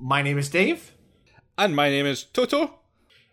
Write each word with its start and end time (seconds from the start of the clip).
My 0.00 0.22
name 0.22 0.38
is 0.38 0.48
Dave, 0.48 0.92
And 1.58 1.76
my 1.76 1.90
name 1.90 2.06
is 2.06 2.24
Toto. 2.24 2.78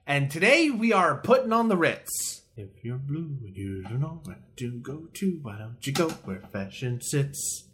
and 0.06 0.30
today 0.30 0.70
we 0.70 0.92
are 0.94 1.18
putting 1.18 1.54
on 1.54 1.70
the 1.70 1.78
Ritz. 1.78 2.42
If 2.56 2.84
you're 2.84 2.98
blue 2.98 3.38
and 3.46 3.56
you 3.56 3.84
don't 3.84 4.00
know 4.02 4.20
where 4.24 4.40
to 4.58 4.72
go 4.80 5.08
to, 5.14 5.40
why 5.42 5.58
don't 5.60 5.86
you 5.86 5.94
go 5.94 6.10
where 6.26 6.42
fashion 6.52 7.00
sits? 7.02 7.70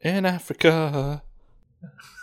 In 0.00 0.26
Africa. 0.26 1.22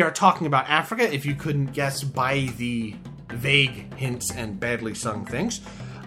we 0.00 0.04
are 0.04 0.10
talking 0.10 0.46
about 0.46 0.64
Afrika. 0.64 1.00
If 1.12 1.26
you 1.26 1.34
couldn't 1.34 1.74
guess 1.74 2.02
by 2.02 2.50
the 2.56 2.94
vague 3.34 3.92
hints 3.96 4.30
and 4.34 4.58
badly 4.58 4.94
sung 4.94 5.26
things, 5.26 5.60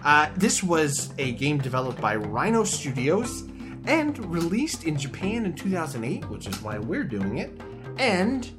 uh, 0.04 0.30
this 0.36 0.64
was 0.64 1.14
a 1.18 1.30
game 1.34 1.58
developed 1.58 2.00
by 2.00 2.16
Rhino 2.16 2.64
Studios 2.64 3.42
and 3.86 4.18
released 4.32 4.82
in 4.82 4.96
Japan 4.96 5.46
in 5.46 5.54
2008, 5.54 6.28
which 6.28 6.48
is 6.48 6.60
why 6.60 6.76
we're 6.76 7.04
doing 7.04 7.38
it, 7.38 7.56
and 7.98 8.50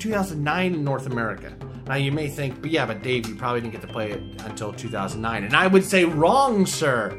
2009 0.00 0.74
in 0.74 0.82
North 0.82 1.06
America. 1.06 1.54
Now 1.86 1.94
you 1.94 2.10
may 2.10 2.26
think, 2.26 2.60
but 2.60 2.72
yeah, 2.72 2.84
but 2.84 3.04
Dave, 3.04 3.28
you 3.28 3.36
probably 3.36 3.60
didn't 3.60 3.74
get 3.74 3.82
to 3.82 3.86
play 3.86 4.10
it 4.10 4.20
until 4.42 4.72
2009, 4.72 5.44
and 5.44 5.54
I 5.54 5.68
would 5.68 5.84
say 5.84 6.04
wrong, 6.06 6.66
sir 6.66 7.16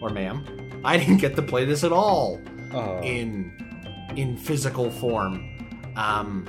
or 0.00 0.08
ma'am. 0.08 0.80
I 0.82 0.96
didn't 0.96 1.18
get 1.18 1.36
to 1.36 1.42
play 1.42 1.66
this 1.66 1.84
at 1.84 1.92
all 1.92 2.40
Oh. 2.72 3.02
in 3.02 3.52
in 4.16 4.38
physical 4.38 4.90
form 4.90 5.46
um, 5.96 6.48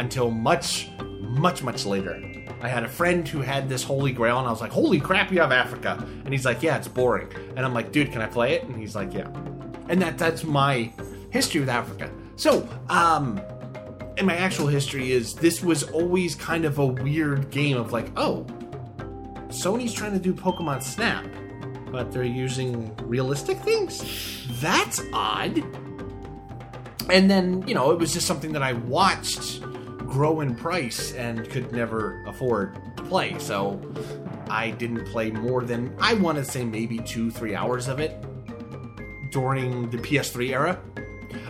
until 0.00 0.30
much, 0.30 0.88
much, 1.20 1.62
much 1.62 1.86
later. 1.86 2.20
I 2.62 2.68
had 2.68 2.82
a 2.84 2.88
friend 2.88 3.26
who 3.26 3.40
had 3.40 3.68
this 3.68 3.82
Holy 3.82 4.12
Grail, 4.12 4.38
and 4.38 4.46
I 4.46 4.50
was 4.50 4.60
like, 4.60 4.72
"Holy 4.72 5.00
crap, 5.00 5.30
you 5.30 5.40
have 5.40 5.50
Afrika!" 5.50 6.00
And 6.24 6.28
he's 6.28 6.44
like, 6.44 6.62
"Yeah, 6.62 6.76
it's 6.76 6.88
boring." 6.88 7.28
And 7.56 7.64
I'm 7.64 7.72
like, 7.72 7.92
"Dude, 7.92 8.12
can 8.12 8.20
I 8.20 8.26
play 8.26 8.54
it?" 8.54 8.64
And 8.64 8.76
he's 8.76 8.94
like, 8.94 9.14
"Yeah." 9.14 9.28
And 9.88 10.00
that 10.02 10.18
that's 10.18 10.44
my 10.44 10.92
history 11.30 11.60
with 11.60 11.68
Afrika. 11.68 12.10
So, 12.36 12.68
um, 12.88 13.40
and 14.18 14.26
my 14.26 14.36
actual 14.36 14.66
history 14.66 15.12
is 15.12 15.34
this 15.34 15.62
was 15.62 15.82
always 15.84 16.34
kind 16.34 16.64
of 16.64 16.78
a 16.78 16.86
weird 16.86 17.50
game 17.50 17.76
of 17.76 17.92
like, 17.92 18.10
oh, 18.16 18.44
Sony's 19.48 19.92
trying 19.92 20.12
to 20.12 20.18
do 20.18 20.34
Pokemon 20.34 20.82
Snap, 20.82 21.26
but 21.90 22.12
they're 22.12 22.22
using 22.22 22.94
realistic 23.02 23.58
things. 23.58 24.46
That's 24.60 25.00
odd. 25.12 25.62
And 27.10 27.30
then, 27.30 27.66
you 27.66 27.74
know, 27.74 27.90
it 27.92 27.98
was 27.98 28.12
just 28.12 28.26
something 28.26 28.52
that 28.52 28.62
I 28.62 28.74
watched 28.74 29.62
grow 30.10 30.40
in 30.40 30.54
price 30.54 31.12
and 31.12 31.48
could 31.48 31.72
never 31.72 32.22
afford 32.26 32.74
to 32.96 33.02
play. 33.04 33.38
So 33.38 33.80
I 34.50 34.70
didn't 34.72 35.06
play 35.06 35.30
more 35.30 35.62
than, 35.62 35.94
I 36.00 36.14
want 36.14 36.36
to 36.38 36.44
say 36.44 36.64
maybe 36.64 36.98
two, 36.98 37.30
three 37.30 37.54
hours 37.54 37.86
of 37.88 38.00
it 38.00 38.22
during 39.30 39.88
the 39.90 39.98
PS3 39.98 40.50
era. 40.50 40.80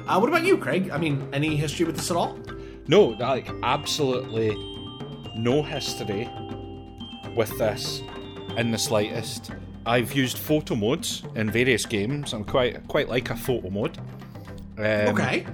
Uh, 0.06 0.18
what 0.18 0.28
about 0.28 0.44
you, 0.44 0.58
Craig? 0.58 0.90
I 0.90 0.98
mean, 0.98 1.26
any 1.32 1.56
history 1.56 1.86
with 1.86 1.96
this 1.96 2.10
at 2.10 2.16
all? 2.16 2.38
No, 2.86 3.04
like 3.18 3.48
absolutely 3.62 4.50
no 5.36 5.62
history 5.62 6.28
with 7.34 7.56
this 7.58 8.02
in 8.56 8.70
the 8.70 8.78
slightest. 8.78 9.52
I've 9.86 10.12
used 10.12 10.36
photo 10.36 10.74
modes 10.74 11.22
in 11.34 11.50
various 11.50 11.86
games. 11.86 12.34
I'm 12.34 12.44
quite 12.44 12.86
quite 12.88 13.08
like 13.08 13.30
a 13.30 13.36
photo 13.36 13.70
mode. 13.70 13.96
Um, 14.76 15.14
Okay. 15.14 15.46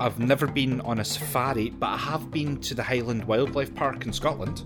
I've 0.00 0.18
never 0.18 0.46
been 0.46 0.80
on 0.80 0.98
a 0.98 1.04
safari, 1.04 1.70
but 1.70 1.88
I 1.90 1.96
have 1.98 2.30
been 2.30 2.56
to 2.62 2.74
the 2.74 2.82
Highland 2.82 3.24
Wildlife 3.24 3.74
Park 3.74 4.06
in 4.06 4.12
Scotland, 4.12 4.64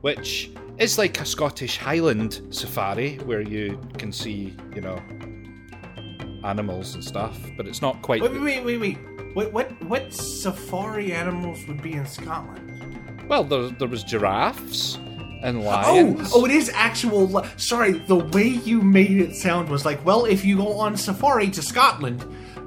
which 0.00 0.50
is 0.78 0.96
like 0.96 1.20
a 1.20 1.26
Scottish 1.26 1.76
Highland 1.76 2.40
safari 2.50 3.16
where 3.18 3.42
you 3.42 3.78
can 3.98 4.12
see, 4.12 4.56
you 4.74 4.80
know, 4.80 4.98
animals 6.44 6.94
and 6.94 7.04
stuff, 7.04 7.38
but 7.56 7.66
it's 7.68 7.82
not 7.82 8.00
quite. 8.02 8.22
Wait, 8.22 8.32
wait, 8.40 8.64
wait, 8.64 8.78
wait. 8.80 8.98
What, 9.34 9.52
what, 9.52 9.82
what 9.84 10.12
safari 10.12 11.12
animals 11.12 11.66
would 11.66 11.82
be 11.82 11.92
in 11.92 12.06
Scotland? 12.06 13.24
Well, 13.28 13.44
there, 13.44 13.68
there 13.70 13.88
was 13.88 14.02
giraffes 14.04 14.96
and 15.42 15.58
Oh, 15.58 15.60
lions. 15.60 16.30
oh, 16.34 16.44
it 16.44 16.50
is 16.50 16.70
actual. 16.74 17.28
li- 17.28 17.48
Sorry, 17.56 17.92
the 17.92 18.16
way 18.16 18.46
you 18.48 18.80
made 18.82 19.10
it 19.20 19.34
sound 19.36 19.68
was 19.68 19.84
like, 19.84 20.04
well, 20.04 20.24
if 20.24 20.44
you 20.44 20.56
go 20.56 20.78
on 20.78 20.96
safari 20.96 21.48
to 21.50 21.62
Scotland, 21.62 22.24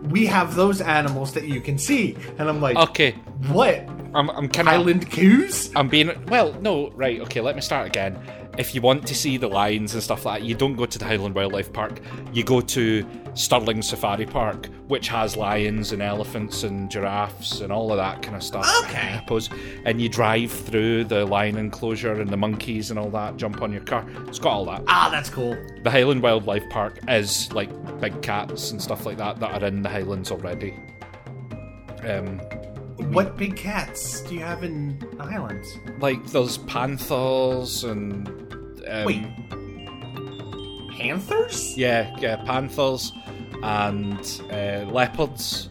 we 0.10 0.26
have 0.26 0.56
those 0.56 0.82
animals 0.82 1.34
that 1.34 1.48
you 1.48 1.62
can 1.62 1.78
see. 1.78 2.16
And 2.38 2.50
I'm 2.50 2.62
like, 2.62 2.78
Okay, 2.78 3.12
what? 3.52 3.88
I'm, 4.14 4.30
I'm 4.30 4.48
kind 4.48 4.68
of. 4.68 4.74
Highland 4.74 5.12
coos? 5.12 5.72
I'm 5.76 5.90
being 5.90 6.12
well. 6.28 6.54
No, 6.62 6.90
right. 6.92 7.20
Okay, 7.22 7.42
let 7.42 7.56
me 7.56 7.62
start 7.62 7.88
again. 7.88 8.18
If 8.58 8.74
you 8.74 8.82
want 8.82 9.06
to 9.08 9.16
see 9.16 9.36
the 9.38 9.50
lions 9.50 9.94
and 9.94 10.02
stuff 10.02 10.26
like 10.26 10.40
that, 10.42 10.48
you 10.48 10.56
don't 10.56 10.76
go 10.76 10.86
to 10.86 10.98
the 10.98 11.04
Highland 11.04 11.36
Wildlife 11.36 11.74
Park. 11.74 12.00
You 12.32 12.44
go 12.44 12.62
to 12.62 13.06
Stirling 13.36 13.82
Safari 13.82 14.26
Park, 14.26 14.68
which 14.88 15.08
has 15.10 15.36
lions 15.38 15.92
and 15.92 16.02
elephants 16.02 16.64
and 16.64 16.90
giraffes 16.90 17.60
and 17.62 17.72
all 17.72 17.92
of 17.92 17.98
that 17.98 18.22
kind 18.22 18.36
of 18.36 18.42
stuff. 18.44 18.66
Okay. 18.86 18.98
Hippos. 19.20 19.50
And 19.86 20.02
you 20.02 20.10
drive 20.10 20.52
through 20.52 21.04
the 21.04 21.26
lion 21.26 21.58
enclosure 21.58 22.14
and 22.14 22.30
the 22.30 22.38
monkeys 22.38 22.90
and 22.92 22.98
all 23.00 23.10
that. 23.12 23.36
Jump 23.38 23.62
on 23.62 23.72
your 23.74 23.82
car. 23.84 24.06
It's 24.28 24.40
got 24.40 24.52
all 24.54 24.66
that. 24.66 24.84
Ah, 24.88 25.10
that's 25.12 25.30
cool. 25.30 25.56
The 25.84 25.92
Highland 25.92 26.22
Wildlife 26.24 26.64
Park 26.70 26.98
is 27.10 27.52
like 27.52 27.70
big 28.00 28.22
cats 28.22 28.72
and 28.72 28.82
stuff 28.82 29.06
like 29.06 29.18
that 29.18 29.40
that 29.42 29.62
are 29.62 29.68
in 29.68 29.82
the 29.82 29.90
Highlands 29.90 30.32
already. 30.32 30.74
Um, 32.04 32.40
What 33.12 33.36
big 33.38 33.56
cats 33.58 34.22
do 34.22 34.36
you 34.36 34.40
have 34.42 34.64
in 34.64 34.98
the 35.18 35.24
Highlands? 35.24 35.68
like 36.00 36.26
there's 36.28 36.58
panthers 36.60 37.84
and 37.84 38.28
um, 38.88 39.06
Wait. 39.06 39.24
Panthers? 40.98 41.78
yeah, 41.78 42.16
yeah, 42.20 42.38
panthers 42.46 43.12
and 43.64 44.20
uh, 44.52 44.86
leopards 44.92 45.70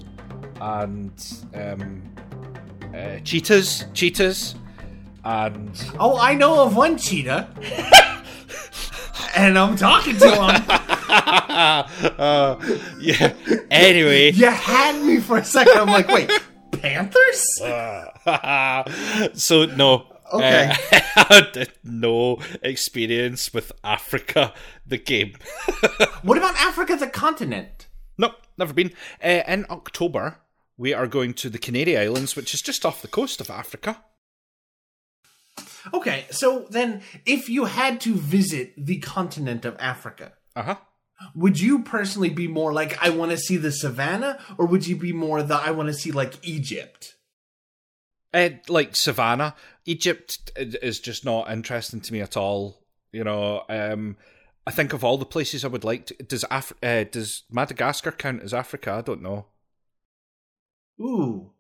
and 0.61 1.13
um, 1.55 2.03
uh, 2.95 3.19
cheetahs, 3.25 3.85
cheetahs, 3.95 4.55
and 5.25 5.71
Oh, 5.99 6.19
I 6.19 6.35
know 6.35 6.63
of 6.63 6.77
one 6.77 6.97
cheetah. 6.99 7.49
and 9.37 9.59
I'm 9.59 9.77
talking 9.77 10.17
to 10.19 10.31
him. 10.31 10.41
uh, 12.19 12.79
yeah. 13.01 13.33
Anyway, 13.71 14.31
You 14.33 14.51
had 14.51 15.03
me 15.05 15.21
for 15.21 15.39
a 15.39 15.45
second. 15.45 15.77
I'm 15.79 15.87
like, 15.89 16.09
wait, 16.09 16.31
Panthers? 16.73 17.45
so 19.41 19.67
no. 19.67 20.07
Okay. 20.33 20.71
uh, 20.71 20.75
I 21.17 21.25
had 21.55 21.69
no 21.85 22.39
experience 22.63 23.53
with 23.55 23.73
Afrika, 23.85 24.53
the 24.87 24.99
game. 24.99 25.35
What 26.23 26.39
about 26.39 26.57
Africa, 26.57 26.97
the 26.97 27.07
continent? 27.09 27.87
Nope, 28.17 28.35
never 28.57 28.73
been. 28.73 28.93
Uh, 29.23 29.43
in 29.47 29.67
October, 29.71 30.39
we 30.77 30.95
are 30.95 31.07
going 31.07 31.35
to 31.35 31.51
the 31.51 31.59
Canary 31.59 31.97
Islands, 31.99 32.35
which 32.37 32.55
is 32.55 32.63
just 32.63 32.85
off 32.87 33.03
the 33.03 33.09
coast 33.09 33.41
of 33.41 33.51
Africa. 33.51 34.03
Okay, 35.93 36.25
so 36.31 36.67
then 36.71 37.03
if 37.27 37.49
you 37.49 37.67
had 37.67 38.01
to 38.03 38.15
visit 38.15 38.73
the 38.77 38.99
continent 38.99 39.65
of 39.65 39.77
Africa, 39.79 40.33
Uh 40.57 40.63
huh. 40.63 40.77
would 41.35 41.61
you 41.61 41.83
personally 41.83 42.31
be 42.31 42.49
more 42.49 42.73
like, 42.73 42.97
I 43.03 43.11
want 43.11 43.31
to 43.31 43.37
see 43.37 43.57
the 43.59 43.71
savannah, 43.73 44.39
or 44.59 44.67
would 44.67 44.87
you 44.87 44.97
be 44.97 45.13
more 45.13 45.43
the, 45.43 45.57
I 45.57 45.71
want 45.73 45.89
to 45.89 45.95
see 45.95 46.11
like 46.11 46.35
Egypt? 46.43 47.15
Uh, 48.33 48.49
like 48.69 48.97
Savannah, 48.97 49.55
Egypt 49.87 50.51
is 50.57 51.01
just 51.01 51.25
not 51.25 51.51
interesting 51.51 52.01
to 52.01 52.13
me 52.13 52.21
at 52.21 52.37
all. 52.37 52.81
You 53.13 53.25
know, 53.25 53.63
um, 53.69 54.17
I 54.67 54.71
think 54.71 54.93
of 54.93 55.05
all 55.05 55.19
the 55.19 55.27
places 55.27 55.65
I 55.65 55.69
would 55.69 55.85
like 55.85 56.07
to. 56.07 56.15
Does 56.15 56.45
Af- 56.51 56.73
uh, 56.83 57.05
does 57.05 57.43
Madagascar 57.51 58.13
count 58.13 58.43
as 58.43 58.55
Africa? 58.55 58.93
I 58.93 59.01
don't 59.03 59.23
know. 59.23 59.47
Ooh. 61.01 61.51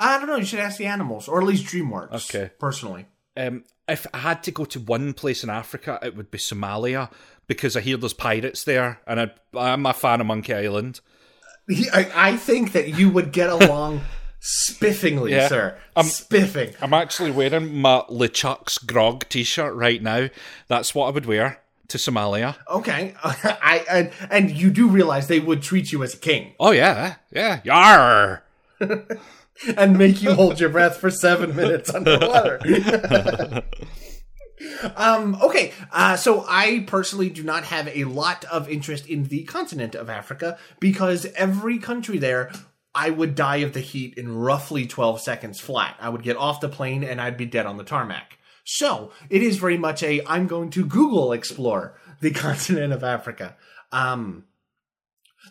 I 0.00 0.18
don't 0.18 0.26
know, 0.26 0.36
you 0.36 0.44
should 0.44 0.58
ask 0.58 0.78
the 0.78 0.86
animals, 0.86 1.28
or 1.28 1.40
at 1.40 1.46
least 1.46 1.66
DreamWorks. 1.66 2.34
Okay. 2.34 2.50
Personally. 2.58 3.06
Um, 3.36 3.64
if 3.86 4.06
I 4.14 4.18
had 4.18 4.42
to 4.44 4.50
go 4.50 4.64
to 4.64 4.80
one 4.80 5.12
place 5.12 5.44
in 5.44 5.50
Africa, 5.50 5.98
it 6.02 6.16
would 6.16 6.30
be 6.30 6.38
Somalia 6.38 7.10
because 7.46 7.76
I 7.76 7.80
hear 7.80 7.96
there's 7.96 8.14
pirates 8.14 8.64
there, 8.64 9.00
and 9.06 9.20
I, 9.20 9.30
I'm 9.56 9.86
a 9.86 9.92
fan 9.92 10.20
of 10.20 10.26
Monkey 10.26 10.54
Island. 10.54 11.00
I, 11.70 12.10
I 12.14 12.36
think 12.36 12.72
that 12.72 12.98
you 12.98 13.10
would 13.10 13.32
get 13.32 13.50
along 13.50 14.00
spiffingly, 14.46 15.30
Yeah. 15.30 15.48
sir. 15.48 15.78
Um, 15.96 16.06
Spiffing. 16.06 16.74
I'm 16.80 16.94
actually 16.94 17.30
wearing 17.32 17.74
my 17.80 18.02
LeChuck's 18.08 18.78
Grog 18.78 19.28
t-shirt 19.28 19.74
right 19.74 20.00
now. 20.00 20.28
That's 20.68 20.94
what 20.94 21.06
I 21.06 21.10
would 21.10 21.26
wear 21.26 21.60
to 21.88 21.98
Somalia. 21.98 22.56
Okay. 22.68 23.14
I 23.24 23.84
and, 23.90 24.10
and 24.30 24.50
you 24.50 24.70
do 24.70 24.88
realize 24.88 25.26
they 25.28 25.40
would 25.40 25.62
treat 25.62 25.90
you 25.92 26.02
as 26.02 26.14
a 26.14 26.18
king 26.18 26.54
Oh 26.60 26.70
yeah, 26.70 27.16
yeah, 27.32 27.60
yar. 27.64 28.44
and 29.76 29.98
make 29.98 30.22
you 30.22 30.32
hold 30.34 30.60
your 30.60 30.68
breath 30.68 30.96
for 30.98 31.10
seven 31.10 31.56
minutes 31.56 31.92
underwater. 31.94 32.60
um, 34.96 35.36
okay, 35.42 35.72
uh, 35.92 36.16
so 36.16 36.44
I 36.48 36.84
personally 36.86 37.30
do 37.30 37.42
not 37.42 37.64
have 37.64 37.88
a 37.88 38.04
lot 38.04 38.44
of 38.46 38.68
interest 38.68 39.06
in 39.06 39.24
the 39.24 39.44
continent 39.44 39.94
of 39.94 40.08
Africa 40.10 40.58
because 40.80 41.26
every 41.36 41.78
country 41.78 42.18
there, 42.18 42.50
I 42.96 43.10
would 43.10 43.34
die 43.34 43.56
of 43.56 43.74
the 43.74 43.80
heat 43.80 44.14
in 44.16 44.34
roughly 44.34 44.86
12 44.86 45.20
seconds 45.20 45.60
flat. 45.60 45.96
I 46.00 46.08
would 46.08 46.22
get 46.22 46.38
off 46.38 46.62
the 46.62 46.68
plane 46.70 47.04
and 47.04 47.20
I'd 47.20 47.36
be 47.36 47.44
dead 47.44 47.66
on 47.66 47.76
the 47.76 47.84
tarmac. 47.84 48.38
So 48.64 49.12
it 49.28 49.42
is 49.42 49.58
very 49.58 49.76
much 49.76 50.02
a 50.02 50.24
I'm 50.26 50.46
going 50.46 50.70
to 50.70 50.86
Google 50.86 51.32
explore 51.32 52.00
the 52.20 52.30
continent 52.32 52.94
of 52.94 53.04
Africa. 53.04 53.54
Um, 53.92 54.44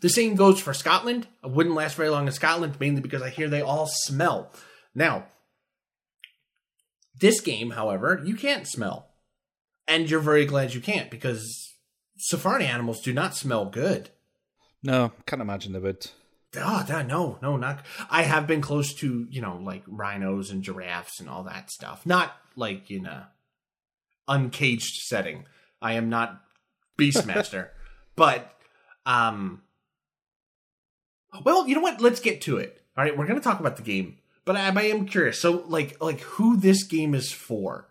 the 0.02 0.10
same 0.10 0.34
goes 0.34 0.60
for 0.60 0.74
Scotland. 0.74 1.28
I 1.44 1.48
wouldn't 1.48 1.76
last 1.76 1.96
very 1.96 2.10
long 2.10 2.26
in 2.26 2.34
Scotland, 2.34 2.80
mainly 2.80 3.02
because 3.02 3.22
I 3.22 3.30
hear 3.30 3.48
they 3.48 3.62
all 3.62 3.88
smell. 3.88 4.52
Now, 4.96 5.26
this 7.22 7.40
game, 7.42 7.72
however, 7.72 8.24
you 8.26 8.36
can't 8.36 8.68
smell. 8.68 9.12
And 9.88 10.10
you're 10.10 10.20
very 10.20 10.46
glad 10.46 10.74
you 10.74 10.82
can't 10.82 11.12
because 11.12 11.76
safari 12.18 12.66
animals 12.66 13.02
do 13.02 13.14
not 13.14 13.36
smell 13.36 13.66
good. 13.66 14.10
No, 14.82 15.12
can't 15.28 15.44
imagine 15.44 15.74
they 15.74 15.80
would. 15.80 16.08
Oh, 16.58 16.86
no, 17.08 17.38
no, 17.42 17.58
not. 17.58 17.86
I 18.10 18.24
have 18.24 18.48
been 18.48 18.62
close 18.62 18.94
to, 18.96 19.28
you 19.30 19.42
know, 19.42 19.58
like 19.58 19.84
rhinos 19.88 20.52
and 20.52 20.64
giraffes 20.64 21.20
and 21.20 21.30
all 21.30 21.44
that 21.44 21.72
stuff. 21.72 22.06
Not 22.06 22.36
like 22.56 22.90
in 22.90 23.06
a 23.06 23.30
uncaged 24.28 25.04
setting. 25.04 25.46
I 25.82 25.94
am 25.94 26.10
not 26.10 26.42
Beastmaster. 26.98 27.70
but, 28.16 28.52
um, 29.06 29.62
well, 31.44 31.68
you 31.68 31.76
know 31.76 31.82
what? 31.82 32.02
Let's 32.02 32.20
get 32.20 32.42
to 32.42 32.58
it. 32.58 32.82
All 32.98 33.04
right, 33.04 33.18
we're 33.18 33.28
going 33.28 33.40
to 33.40 33.44
talk 33.44 33.60
about 33.60 33.76
the 33.76 33.84
game, 33.84 34.18
but 34.46 34.56
I, 34.56 34.70
I 34.70 34.84
am 34.84 35.06
curious. 35.06 35.40
So, 35.40 35.66
like, 35.68 36.02
like 36.02 36.22
who 36.22 36.56
this 36.56 36.84
game 36.84 37.14
is 37.14 37.32
for? 37.32 37.90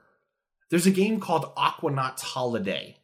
There's 0.70 0.87
a 0.87 0.90
game 0.90 1.20
called 1.20 1.55
Aquanauts 1.56 2.22
Holiday 2.22 2.96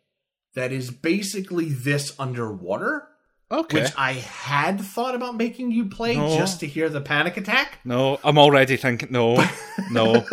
that 0.55 0.73
is 0.73 0.91
basically 0.91 1.69
this 1.69 2.15
underwater. 2.19 3.09
Okay. 3.53 3.83
Which 3.83 3.93
I 3.97 4.13
had 4.13 4.81
thought 4.81 5.15
about 5.17 5.37
making 5.37 5.73
you 5.73 5.87
play 5.87 6.17
No. 6.17 6.37
just 6.37 6.61
to 6.61 6.67
hear 6.67 6.89
the 6.89 7.01
panic 7.01 7.37
attack. 7.37 7.81
No, 7.85 8.21
I'm 8.23 8.39
already 8.39 8.77
thinking. 8.77 9.09
No, 9.11 9.45
no. 9.91 10.25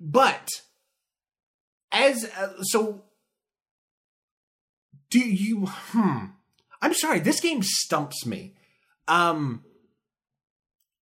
But 0.00 0.48
as 1.92 2.24
uh, 2.38 2.62
so, 2.62 3.02
do 5.10 5.18
you? 5.18 5.66
Hmm. 5.66 6.26
I'm 6.80 6.94
sorry. 6.94 7.20
This 7.20 7.40
game 7.40 7.62
stumps 7.62 8.24
me. 8.24 8.54
Um, 9.06 9.64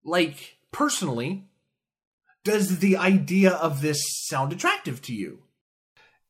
like 0.05 0.57
personally, 0.73 1.45
does 2.45 2.81
the 2.81 2.97
idea 2.97 3.53
of 3.53 3.81
this 3.81 4.03
sound 4.27 4.53
attractive 4.53 5.01
to 5.03 5.15
you? 5.15 5.45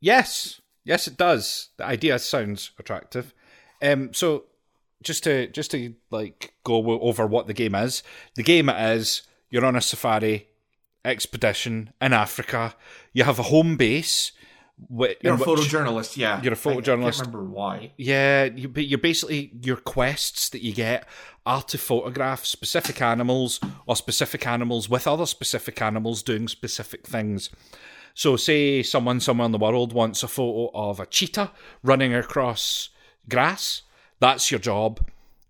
Yes, 0.00 0.60
yes, 0.84 1.06
it 1.06 1.16
does. 1.16 1.70
The 1.78 1.86
idea 1.86 2.18
sounds 2.18 2.72
attractive. 2.78 3.32
Um, 3.80 4.12
so 4.12 4.44
just 5.02 5.24
to 5.24 5.48
just 5.48 5.70
to 5.72 5.94
like 6.10 6.54
go 6.64 7.00
over 7.00 7.26
what 7.26 7.46
the 7.46 7.54
game 7.54 7.74
is. 7.74 8.02
The 8.36 8.42
game 8.42 8.68
is 8.68 9.22
you're 9.50 9.64
on 9.64 9.76
a 9.76 9.80
safari 9.80 10.48
expedition 11.04 11.92
in 12.00 12.12
Africa. 12.12 12.74
You 13.12 13.24
have 13.24 13.38
a 13.38 13.44
home 13.44 13.76
base. 13.76 14.32
You're 14.88 15.34
a 15.34 15.36
which- 15.36 15.46
photojournalist, 15.46 16.16
yeah. 16.16 16.42
You're 16.42 16.54
a 16.54 16.56
photojournalist. 16.56 17.16
can't 17.22 17.26
remember 17.28 17.44
why. 17.44 17.92
Yeah, 17.96 18.44
you, 18.44 18.68
but 18.68 18.86
you're 18.86 18.98
basically 18.98 19.52
your 19.62 19.76
quests 19.76 20.48
that 20.50 20.62
you 20.62 20.72
get 20.72 21.06
are 21.44 21.62
to 21.62 21.78
photograph 21.78 22.44
specific 22.44 23.00
animals 23.00 23.60
or 23.86 23.94
specific 23.96 24.46
animals 24.46 24.88
with 24.88 25.06
other 25.06 25.26
specific 25.26 25.80
animals 25.82 26.22
doing 26.22 26.48
specific 26.48 27.06
things. 27.06 27.50
So, 28.14 28.36
say 28.36 28.82
someone 28.82 29.20
somewhere 29.20 29.46
in 29.46 29.52
the 29.52 29.58
world 29.58 29.92
wants 29.92 30.22
a 30.22 30.28
photo 30.28 30.70
of 30.74 31.00
a 31.00 31.06
cheetah 31.06 31.50
running 31.82 32.14
across 32.14 32.90
grass. 33.28 33.82
That's 34.22 34.52
your 34.52 34.60
job. 34.60 35.00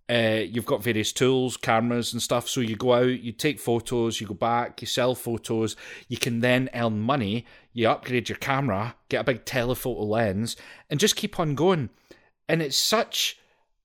Uh, 0.09 0.45
you've 0.49 0.65
got 0.65 0.83
various 0.83 1.13
tools, 1.13 1.59
cameras, 1.59 2.15
and 2.15 2.23
stuff. 2.23 2.49
So 2.49 2.63
you 2.63 2.75
go 2.75 2.95
out, 2.95 3.21
you 3.21 3.31
take 3.31 3.61
photos, 3.61 4.19
you 4.19 4.27
go 4.27 4.33
back, 4.33 4.81
you 4.81 4.87
sell 4.87 5.15
photos. 5.15 5.77
You 6.09 6.17
can 6.17 6.41
then 6.41 6.71
earn 6.73 6.99
money. 6.99 7.45
You 7.75 7.91
upgrade 7.91 8.31
your 8.31 8.39
camera, 8.39 8.95
get 9.11 9.21
a 9.21 9.25
big 9.25 9.45
telephoto 9.45 10.05
lens, 10.05 10.57
and 10.89 10.99
just 10.99 11.17
keep 11.17 11.39
on 11.39 11.55
going. 11.55 11.91
And 12.49 12.63
it's 12.63 12.79
such 12.79 13.39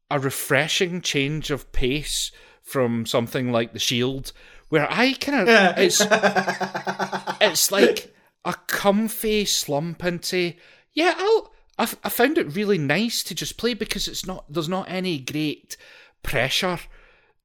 a 0.10 0.22
refreshing 0.22 1.02
change 1.02 1.52
of 1.52 1.70
pace 1.74 2.32
from 2.62 3.06
something 3.06 3.52
like 3.52 3.74
The 3.74 3.80
Shield, 3.80 4.32
where 4.70 4.88
I 4.90 5.16
kind 5.20 5.50
of 5.50 5.78
it's 5.78 6.02
it's 7.42 7.74
like 7.74 8.16
a 8.46 8.54
comfy 8.68 9.44
slump 9.44 10.06
into 10.06 10.54
yeah 10.94 11.14
I'll 11.18 11.52
I, 11.78 11.84
f- 11.84 11.96
I 12.04 12.10
found 12.10 12.38
it 12.38 12.56
really 12.56 12.78
nice 12.78 13.22
to 13.24 13.36
just 13.36 13.58
play 13.58 13.74
because 13.74 14.08
it's 14.08 14.26
not 14.26 14.52
there's 14.52 14.70
not 14.70 14.90
any 14.90 15.20
great 15.20 15.78
pressure 16.24 16.80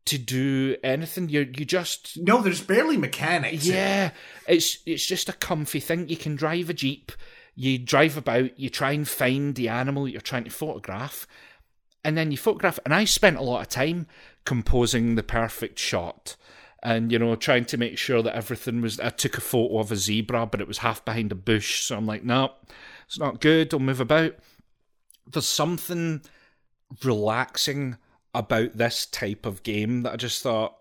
to 0.06 0.19
do 0.19 0.76
anything. 0.82 1.29
You 1.29 1.40
you 1.56 1.64
just 1.64 2.19
No, 2.20 2.40
there's 2.43 2.61
barely 2.61 2.96
mechanics. 2.96 3.67
yeah 3.67 4.11
it's 4.49 4.79
it's 4.87 5.06
just 5.06 5.29
a 5.29 5.32
comfy 5.34 5.81
thing. 5.81 6.08
You 6.08 6.17
can 6.17 6.34
drive 6.37 6.70
a 6.70 6.75
jeep 6.75 7.12
you 7.55 7.76
drive 7.79 8.17
about 8.17 8.58
you 8.58 8.70
try 8.70 8.93
and 8.93 9.06
find 9.06 9.55
the 9.56 9.69
animal 9.69 10.08
you're 10.08 10.23
trying 10.23 10.44
to 10.44 10.50
photograph 10.50 11.26
and 12.02 12.17
then 12.17 12.31
you 12.31 12.37
photograph 12.38 12.79
and 12.87 12.94
i 12.94 13.05
spent 13.05 13.37
a 13.37 13.43
lot 13.43 13.61
of 13.61 13.69
time 13.69 14.06
composing 14.46 15.17
the 15.17 15.23
perfect 15.23 15.79
shot 15.79 16.34
and 16.82 17.12
you 17.12 17.19
know 17.19 17.37
trying 17.37 17.67
to 17.67 17.76
make 17.76 17.99
sure 17.99 18.23
that 18.23 18.34
everything 18.34 18.81
was 18.81 18.99
i 19.00 19.11
took 19.11 19.37
a 19.37 19.40
photo 19.43 19.79
of 19.79 19.93
a 19.93 19.96
zebra 19.96 20.46
but 20.46 20.62
it 20.62 20.67
was 20.67 20.79
half 20.79 21.05
behind 21.05 21.31
a 21.31 21.34
bush. 21.34 21.82
So 21.82 21.94
i'm 21.99 22.06
like 22.06 22.25
no 22.25 22.52
it's 23.12 23.18
not 23.18 23.40
good 23.40 23.72
i'll 23.74 23.78
move 23.78 24.00
about 24.00 24.34
there's 25.30 25.46
something 25.46 26.22
relaxing 27.04 27.96
about 28.34 28.76
this 28.76 29.04
type 29.04 29.44
of 29.44 29.62
game 29.62 30.02
that 30.02 30.14
i 30.14 30.16
just 30.16 30.42
thought 30.42 30.78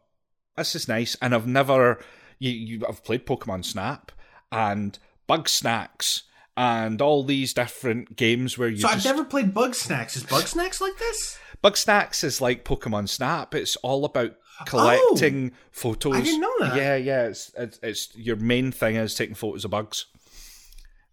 this 0.55 0.75
is 0.75 0.87
nice 0.87 1.17
and 1.21 1.35
i've 1.35 1.47
never 1.47 2.01
you, 2.39 2.51
you 2.51 2.85
i've 2.87 3.03
played 3.03 3.25
pokemon 3.25 3.65
snap 3.65 4.13
and 4.49 4.97
Bugsnax 5.27 6.23
and 6.57 7.01
all 7.01 7.23
these 7.23 7.53
different 7.53 8.15
games 8.15 8.57
where 8.57 8.67
you 8.67 8.79
So 8.79 8.89
I've 8.89 9.05
never 9.05 9.23
played 9.23 9.53
Bugsnax. 9.53 10.17
Is 10.17 10.23
Bugsnax 10.23 10.81
like 10.81 10.97
this? 10.97 11.39
Bugsnax 11.63 12.23
is 12.23 12.41
like 12.41 12.65
Pokemon 12.65 13.07
Snap. 13.07 13.55
It's 13.55 13.75
all 13.77 14.03
about 14.03 14.35
collecting 14.65 15.51
photos. 15.71 16.13
Oh! 16.13 16.17
I 16.17 16.21
didn't 16.21 16.41
know 16.41 16.59
that. 16.59 16.75
Yeah, 16.75 16.95
yeah. 16.95 17.27
It's, 17.27 17.51
it's 17.57 17.79
it's 17.83 18.15
your 18.15 18.35
main 18.35 18.71
thing 18.71 18.95
is 18.95 19.15
taking 19.15 19.35
photos 19.35 19.63
of 19.63 19.71
bugs. 19.71 20.07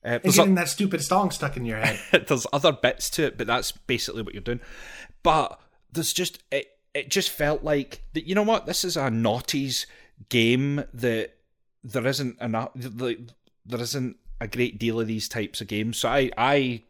Uh, 0.04 0.18
And 0.22 0.34
getting 0.34 0.54
that 0.54 0.68
stupid 0.68 1.02
song 1.02 1.30
stuck 1.30 1.56
in 1.56 1.64
your 1.64 1.78
head. 1.78 1.98
there's 2.28 2.46
other 2.52 2.72
bits 2.72 3.10
to 3.10 3.24
it, 3.24 3.38
but 3.38 3.46
that's 3.46 3.72
basically 3.72 4.22
what 4.22 4.34
you're 4.34 4.42
doing. 4.42 4.60
But 5.22 5.60
there's 5.92 6.12
just 6.12 6.42
it. 6.50 6.68
It 6.94 7.10
just 7.10 7.30
felt 7.30 7.62
like 7.62 8.02
that. 8.14 8.26
You 8.26 8.34
know 8.34 8.42
what? 8.42 8.66
This 8.66 8.84
is 8.84 8.96
a 8.96 9.02
naughties 9.02 9.86
game 10.28 10.84
that 10.94 11.34
there 11.84 12.06
isn't 12.06 12.40
enough. 12.40 12.70
Like, 12.74 13.20
there 13.66 13.80
isn't 13.80 14.16
a 14.40 14.46
great 14.46 14.78
deal 14.78 15.00
of 15.00 15.06
these 15.06 15.28
types 15.28 15.60
of 15.60 15.66
games. 15.66 15.98
So 15.98 16.08
I 16.08 16.30
I 16.36 16.82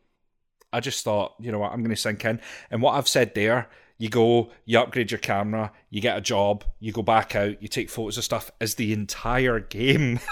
I 0.72 0.80
just 0.80 1.04
thought, 1.04 1.34
you 1.40 1.50
know 1.50 1.58
what, 1.58 1.72
I'm 1.72 1.80
going 1.80 1.94
to 1.94 1.96
sink 1.96 2.24
in. 2.24 2.40
And 2.70 2.82
what 2.82 2.92
I've 2.92 3.08
said 3.08 3.34
there, 3.34 3.68
you 3.98 4.08
go, 4.08 4.50
you 4.64 4.78
upgrade 4.78 5.10
your 5.10 5.18
camera, 5.18 5.72
you 5.90 6.00
get 6.00 6.16
a 6.16 6.20
job, 6.20 6.64
you 6.80 6.92
go 6.92 7.02
back 7.02 7.34
out, 7.34 7.60
you 7.60 7.68
take 7.68 7.90
photos 7.90 8.16
of 8.16 8.24
stuff, 8.24 8.50
is 8.60 8.76
the 8.76 8.92
entire 8.92 9.60
game. 9.60 10.20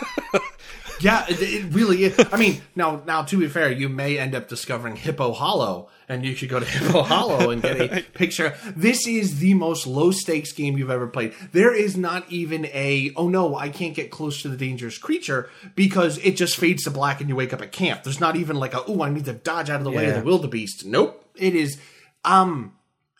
Yeah, 1.00 1.26
it, 1.28 1.40
it 1.40 1.75
really 1.75 2.04
is. 2.04 2.26
I 2.32 2.37
mean, 2.37 2.62
now, 2.75 3.02
now 3.06 3.23
to 3.23 3.38
be 3.38 3.49
fair, 3.49 3.70
you 3.70 3.88
may 3.88 4.18
end 4.18 4.35
up 4.35 4.49
discovering 4.49 4.96
Hippo 4.96 5.32
Hollow, 5.32 5.88
and 6.08 6.25
you 6.25 6.35
should 6.35 6.49
go 6.49 6.58
to 6.61 6.64
Hippo 6.64 7.02
Hollow 7.02 7.50
and 7.50 7.61
get 7.61 7.80
a 7.80 8.02
picture. 8.14 8.56
This 8.75 9.06
is 9.06 9.38
the 9.38 9.54
most 9.54 9.87
low 9.87 10.11
stakes 10.11 10.52
game 10.52 10.78
you've 10.78 10.90
ever 10.90 11.06
played. 11.06 11.35
There 11.52 11.75
is 11.75 11.96
not 11.96 12.30
even 12.30 12.66
a 12.66 13.12
oh 13.16 13.28
no, 13.28 13.56
I 13.56 13.68
can't 13.68 13.94
get 13.94 14.11
close 14.11 14.42
to 14.42 14.49
the 14.49 14.56
dangerous 14.56 14.99
creature 14.99 15.50
because 15.75 16.18
it 16.18 16.37
just 16.37 16.56
fades 16.56 16.85
to 16.85 16.90
black 16.90 17.20
and 17.20 17.28
you 17.28 17.37
wake 17.37 17.52
up 17.52 17.61
at 17.61 17.73
camp. 17.73 18.02
There's 18.04 18.20
not 18.20 18.37
even 18.37 18.56
like 18.56 18.75
a 18.75 18.82
oh 18.85 19.02
I 19.02 19.11
need 19.11 19.26
to 19.26 19.35
dodge 19.35 19.68
out 19.70 19.80
of 19.80 19.85
the 19.85 19.90
way 19.90 20.08
of 20.08 20.16
the 20.16 20.23
wildebeest. 20.23 20.87
Nope, 20.87 21.28
it 21.35 21.54
is. 21.54 21.78
Um, 22.25 22.75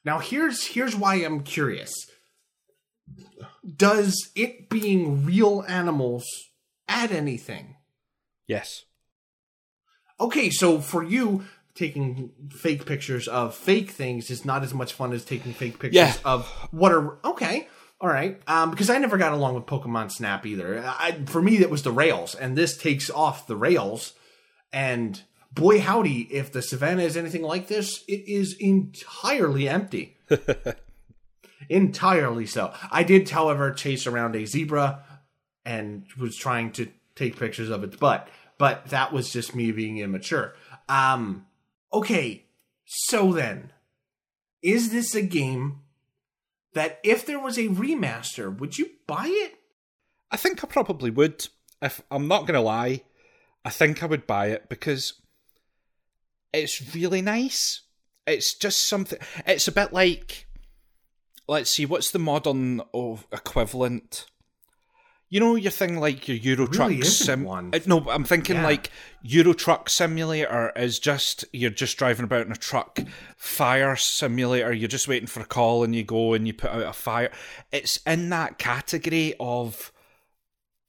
now 0.07 0.19
here's 0.21 0.65
here's 0.69 0.97
why 0.97 1.17
I'm 1.17 1.43
curious. 1.43 1.93
Does 3.77 4.31
it 4.35 4.69
being 4.71 5.25
real 5.27 5.65
animals 5.69 6.25
add 6.89 7.13
anything? 7.13 7.77
yes. 8.47 8.85
Okay, 10.19 10.49
so 10.49 10.81
for 10.81 11.03
you, 11.03 11.45
taking 11.75 12.31
fake 12.51 12.87
pictures 12.87 13.29
of 13.29 13.55
fake 13.55 13.91
things 13.91 14.31
is 14.31 14.47
not 14.47 14.63
as 14.63 14.73
much 14.73 14.95
fun 14.95 15.13
as 15.13 15.27
taking 15.27 15.53
fake 15.53 15.75
pictures 15.79 15.95
Yeah. 15.95 16.15
of 16.25 16.47
what 16.71 16.91
are 16.93 17.19
okay. 17.23 17.69
All 18.01 18.09
right, 18.09 18.41
um, 18.47 18.71
because 18.71 18.89
I 18.89 18.97
never 18.99 19.19
got 19.19 19.33
along 19.33 19.55
with 19.57 19.65
Pokemon 19.67 20.11
Snap 20.11 20.47
either. 20.47 20.83
I, 20.87 21.19
for 21.27 21.43
me, 21.43 21.59
that 21.59 21.69
was 21.71 21.83
the 21.83 21.91
rails, 21.93 22.35
and 22.35 22.57
this 22.57 22.77
takes 22.79 23.11
off 23.11 23.47
the 23.47 23.57
rails. 23.57 24.15
And 24.73 25.23
boy, 25.57 25.81
howdy, 25.81 26.29
if 26.33 26.53
the 26.53 26.63
savannah 26.63 27.03
is 27.03 27.17
anything 27.17 27.43
like 27.43 27.67
this, 27.67 28.05
it 28.07 28.29
is 28.29 28.55
entirely 28.61 29.69
empty. 29.69 30.17
entirely 31.69 32.47
so. 32.47 32.73
I 32.93 33.03
did, 33.03 33.29
however, 33.29 33.73
chase 33.73 34.07
around 34.07 34.37
a 34.37 34.47
zebra 34.47 35.03
and 35.65 36.07
was 36.17 36.37
trying 36.37 36.71
to 36.73 36.89
take 37.17 37.37
pictures 37.37 37.71
of 37.71 37.83
its 37.83 37.97
butt. 37.97 38.29
but 38.59 38.87
that 38.87 39.13
was 39.13 39.33
just 39.33 39.55
me 39.55 39.73
being 39.73 39.99
immature. 39.99 40.55
Um, 40.89 41.47
okay, 41.93 42.45
so 42.85 43.33
then, 43.33 43.73
is 44.63 44.93
this 44.93 45.15
a 45.15 45.23
game 45.23 45.81
that 46.75 47.01
if 47.03 47.27
there 47.27 47.41
was 47.41 47.59
a 47.59 47.69
remaster, 47.69 48.57
would 48.57 48.79
you 48.79 48.91
buy 49.07 49.27
it? 49.27 49.59
I 50.31 50.37
think 50.37 50.63
I 50.63 50.67
probably 50.69 51.11
would. 51.11 51.49
If 51.83 52.03
I'm 52.11 52.29
not 52.29 52.47
gonna 52.47 52.63
lie, 52.63 53.03
I 53.65 53.71
think 53.71 54.03
I 54.03 54.07
would 54.07 54.27
buy 54.27 54.47
it 54.49 54.69
because 54.69 55.15
it's 56.53 56.95
really 56.95 57.23
nice. 57.23 57.83
It's 58.27 58.55
just 58.55 58.85
something. 58.89 59.19
It's 59.47 59.69
a 59.69 59.73
bit 59.73 59.93
like, 59.93 60.47
let's 61.49 61.71
see, 61.71 61.87
what's 61.87 62.11
the 62.11 62.19
modern 62.19 62.81
of 62.93 63.27
equivalent? 63.33 64.27
You 65.29 65.41
know 65.41 65.57
your 65.57 65.73
thing 65.73 65.99
like 65.99 66.29
your 66.29 66.37
Euro 66.37 66.67
Really 66.67 66.73
Truck 66.77 66.91
isn't 66.93 67.27
sim. 67.27 67.43
one. 67.45 67.71
Uh, 67.75 67.81
No, 67.87 68.09
I'm 68.11 68.23
thinking 68.23 68.57
Yeah. 68.57 68.65
like 68.65 68.91
Euro 69.23 69.55
Truck 69.55 69.91
Simulator 69.91 70.73
is 70.77 71.01
just 71.01 71.45
you're 71.53 71.71
just 71.71 71.97
driving 71.97 72.25
about 72.25 72.47
in 72.47 72.53
a 72.53 72.57
truck. 72.57 73.01
Fire 73.37 73.97
Simulator, 73.97 74.73
you're 74.73 74.87
just 74.87 75.09
waiting 75.09 75.27
for 75.27 75.41
a 75.41 75.45
call 75.45 75.83
and 75.83 75.97
you 75.97 76.05
go 76.05 76.35
and 76.35 76.47
you 76.47 76.55
put 76.55 76.71
out 76.71 76.83
a 76.83 76.93
fire. 76.93 77.33
It's 77.73 77.97
in 78.07 78.29
that 78.31 78.59
category 78.59 79.35
of 79.41 79.93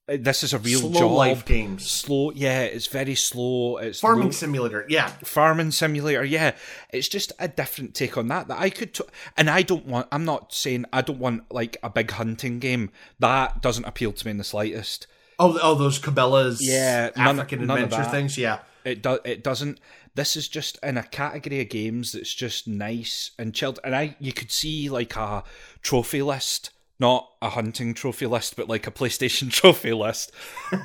Uh, 0.10 0.16
this 0.20 0.42
is 0.44 0.54
a 0.54 0.60
real 0.60 0.80
Slow 0.80 0.92
job. 1.00 1.12
life 1.12 1.46
games. 1.46 1.86
Slow, 1.90 2.32
yeah, 2.32 2.62
it's 2.62 2.88
very 2.88 3.16
slow. 3.16 3.78
It's 3.78 4.00
Farming 4.00 4.26
low- 4.28 4.32
simulator, 4.32 4.86
yeah. 4.88 5.08
farming 5.24 5.72
simulator 5.72 6.24
yeah 6.24 6.52
it's 6.92 7.08
just 7.10 7.34
a 7.40 7.48
different 7.48 7.94
take 7.94 8.18
on 8.18 8.28
that 8.30 8.48
that 8.48 8.58
i 8.60 8.70
could 8.70 8.94
t- 8.94 9.04
and 9.36 9.50
i 9.50 9.62
don't 9.62 9.86
want 9.86 10.08
i'm 10.12 10.24
not 10.26 10.54
saying 10.54 10.86
i 10.94 11.02
don't 11.02 11.20
want 11.20 11.44
like 11.52 11.76
a 11.84 11.90
big 11.90 12.12
hunting 12.12 12.60
game 12.60 12.90
that 13.20 13.62
doesn't 13.62 13.84
appeal 13.86 14.12
to 14.14 14.26
me 14.26 14.32
in 14.32 14.38
the 14.38 14.44
slightest 14.44 15.08
Oh, 15.40 15.60
oh, 15.62 15.76
those 15.76 16.00
Cabela's 16.00 16.66
Yeah, 16.68 17.12
African 17.16 17.68
none 17.68 17.84
adventure 17.84 18.10
things, 18.10 18.38
yeah. 18.40 18.60
it 18.86 19.02
does. 19.04 19.20
it 19.26 19.44
doesn't 19.44 19.80
this 20.16 20.36
is 20.36 20.48
just 20.48 20.80
in 20.82 20.98
a 20.98 21.04
category 21.04 21.62
of 21.62 21.70
games 21.70 22.14
that's 22.14 22.34
just 22.34 22.68
nice 22.68 23.32
and 23.38 23.54
chilled 23.54 23.80
and 23.84 23.96
i 23.96 24.16
you 24.20 24.32
could 24.34 24.52
see 24.52 24.90
like 24.90 25.16
a 25.16 25.44
trophy 25.84 26.22
list 26.24 26.72
not 27.00 27.30
a 27.42 27.50
hunting 27.50 27.94
trophy 27.94 28.25
list 28.25 28.56
but 28.56 28.68
like 28.68 28.88
a 28.88 28.92
playstation 28.92 29.51
trophy 29.51 29.94
list 29.94 30.32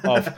of 0.04 0.28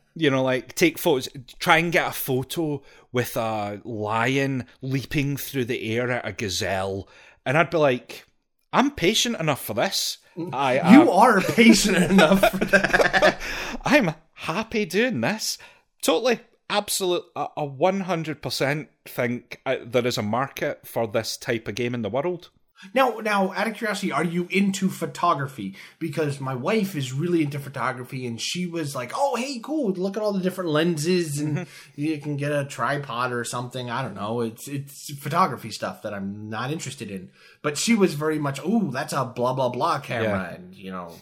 you 0.14 0.30
know 0.30 0.42
like 0.42 0.74
take 0.74 0.98
photos 0.98 1.28
try 1.58 1.78
and 1.78 1.92
get 1.92 2.08
a 2.08 2.12
photo 2.12 2.82
with 3.12 3.36
a 3.36 3.80
lion 3.84 4.66
leaping 4.80 5.36
through 5.36 5.64
the 5.64 5.96
air 5.96 6.10
at 6.10 6.26
a 6.26 6.32
gazelle 6.32 7.08
and 7.46 7.56
i'd 7.56 7.70
be 7.70 7.78
like 7.78 8.26
i'm 8.72 8.90
patient 8.90 9.38
enough 9.40 9.64
for 9.64 9.74
this 9.74 10.18
i 10.52 10.92
You 10.92 11.10
are 11.10 11.40
patient 11.40 11.96
enough 12.10 12.40
for 12.50 12.64
that. 12.64 13.38
I'm 13.84 14.14
happy 14.32 14.86
doing 14.86 15.20
this. 15.20 15.58
Totally, 16.00 16.40
absolute, 16.70 17.24
a 17.36 17.48
a 17.56 17.68
100% 17.68 18.88
think 19.04 19.60
uh, 19.66 19.76
there 19.84 20.06
is 20.06 20.18
a 20.18 20.22
market 20.22 20.86
for 20.86 21.06
this 21.06 21.36
type 21.36 21.68
of 21.68 21.74
game 21.74 21.94
in 21.94 22.02
the 22.02 22.08
world. 22.08 22.50
Now, 22.94 23.18
now, 23.22 23.52
out 23.52 23.66
of 23.68 23.74
curiosity, 23.74 24.12
are 24.12 24.24
you 24.24 24.46
into 24.50 24.88
photography? 24.88 25.74
Because 25.98 26.40
my 26.40 26.54
wife 26.54 26.94
is 26.96 27.12
really 27.12 27.42
into 27.42 27.58
photography, 27.58 28.26
and 28.26 28.40
she 28.40 28.66
was 28.66 28.94
like, 28.94 29.12
"Oh, 29.14 29.36
hey, 29.36 29.60
cool! 29.62 29.92
Look 29.92 30.16
at 30.16 30.22
all 30.22 30.32
the 30.32 30.40
different 30.40 30.70
lenses, 30.70 31.38
and 31.38 31.58
Mm-hmm. 31.58 32.00
you 32.00 32.18
can 32.20 32.36
get 32.36 32.50
a 32.52 32.64
tripod 32.64 33.32
or 33.32 33.44
something. 33.44 33.90
I 33.90 34.02
don't 34.02 34.14
know. 34.14 34.40
It's 34.40 34.66
it's 34.68 35.12
photography 35.20 35.70
stuff 35.70 36.02
that 36.02 36.12
I'm 36.14 36.48
not 36.50 36.70
interested 36.72 37.10
in." 37.10 37.30
But 37.62 37.78
she 37.78 37.94
was 37.94 38.14
very 38.14 38.38
much, 38.38 38.58
"Oh, 38.64 38.90
that's 38.90 39.12
a 39.12 39.24
blah 39.24 39.54
blah 39.54 39.68
blah 39.68 40.00
camera, 40.00 40.48
Yeah. 40.50 40.54
and 40.56 40.74
you 40.74 40.90
know, 40.90 41.14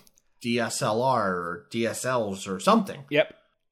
DSLR 0.43 1.27
or 1.27 1.67
DSLs 1.71 2.49
or 2.49 2.61
something." 2.61 3.05
Yep. 3.11 3.30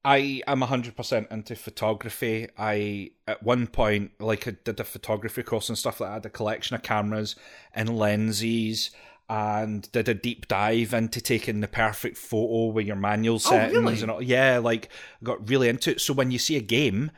I 0.09 0.41
am 0.47 0.63
100% 0.63 1.31
into 1.31 1.55
photography. 1.55 2.49
I, 2.57 3.11
at 3.27 3.43
one 3.43 3.67
point, 3.67 4.13
like, 4.19 4.49
I 4.49 4.53
did 4.65 4.81
a 4.81 4.85
photography 4.85 5.43
course 5.43 5.69
and 5.69 5.77
stuff 5.77 6.01
like 6.01 6.09
that. 6.09 6.13
I 6.13 6.15
had 6.15 6.25
a 6.25 6.31
collection 6.31 6.77
of 6.77 6.83
cameras 6.83 7.37
and 7.75 7.99
lenses 7.99 8.91
and 9.29 9.93
did 9.93 10.09
a 10.09 10.15
deep 10.15 10.49
dive 10.49 10.95
into 10.95 11.21
taking 11.21 11.61
the 11.61 11.69
perfect 11.69 12.17
photo 12.17 12.69
with 12.69 12.87
your 12.87 12.97
manual 12.97 13.35
oh, 13.35 13.39
settings 13.39 13.77
really? 13.77 14.01
and 14.01 14.11
all. 14.11 14.23
Yeah, 14.23 14.57
like, 14.57 14.89
got 15.23 15.47
really 15.47 15.69
into 15.69 15.91
it. 15.91 16.01
So 16.01 16.15
when 16.15 16.31
you 16.31 16.39
see 16.39 16.57
a 16.57 16.63
game 16.63 17.11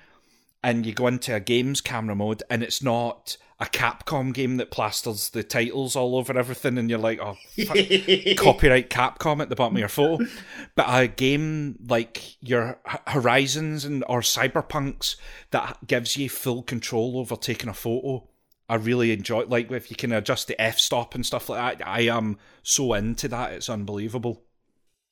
and 0.63 0.85
you 0.85 0.93
go 0.93 1.07
into 1.07 1.35
a 1.35 1.41
games 1.41 1.81
camera 1.81 2.15
mode 2.15 2.43
and 2.51 2.63
it's 2.63 2.83
not 2.83 3.37
a 3.61 3.67
Capcom 3.67 4.33
game 4.33 4.57
that 4.57 4.71
plasters 4.71 5.31
the 5.31 5.43
titles 5.43 5.95
all 5.95 6.17
over 6.17 6.37
everything 6.37 6.79
and 6.79 6.89
you're 6.89 6.99
like, 6.99 7.21
oh, 7.21 7.37
copyright 8.37 8.89
Capcom 8.89 9.43
at 9.43 9.51
the 9.51 9.57
bottom 9.57 9.77
of 9.77 9.81
your 9.81 9.89
photo. 9.89 10.25
But 10.75 10.87
a 10.89 11.07
game 11.07 11.79
like 11.87 12.43
your 12.43 12.79
Horizons 13.07 13.85
and 13.85 14.03
or 14.09 14.21
Cyberpunks 14.21 15.17
that 15.51 15.87
gives 15.87 16.17
you 16.17 16.31
full 16.31 16.63
control 16.63 17.19
over 17.19 17.37
taking 17.37 17.69
a 17.69 17.75
photo. 17.75 18.27
I 18.67 18.77
really 18.77 19.13
enjoy 19.13 19.41
it. 19.41 19.51
like 19.51 19.71
if 19.73 19.91
you 19.91 19.97
can 19.97 20.13
adjust 20.13 20.49
the 20.49 20.61
f 20.61 20.79
stop 20.79 21.15
and 21.15 21.27
stuff 21.27 21.49
like 21.49 21.79
that. 21.79 21.87
I 21.87 22.03
am 22.03 22.39
so 22.63 22.95
into 22.95 23.29
that; 23.29 23.53
it's 23.53 23.69
unbelievable. 23.69 24.45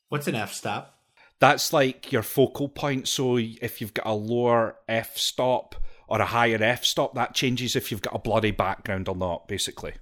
What's 0.09 0.29
an 0.29 0.37
f 0.37 0.55
stop? 0.55 0.98
That's 1.41 1.73
like 1.73 2.11
your 2.11 2.23
focal 2.23 2.69
point. 2.69 3.07
So 3.09 3.37
if 3.37 3.81
you've 3.81 3.95
got 3.95 4.07
a 4.07 4.13
lower 4.15 4.77
f 4.89 5.17
stop 5.17 5.77
or 6.09 6.21
a 6.21 6.27
higher 6.27 6.61
f 6.63 6.85
stop, 6.85 7.15
that 7.15 7.35
changes 7.35 7.77
if 7.77 7.91
you've 7.91 8.03
got 8.03 8.15
a 8.15 8.19
bloody 8.19 8.51
background 8.51 9.09
or 9.09 9.15
not. 9.15 9.47
Basically, 9.49 9.95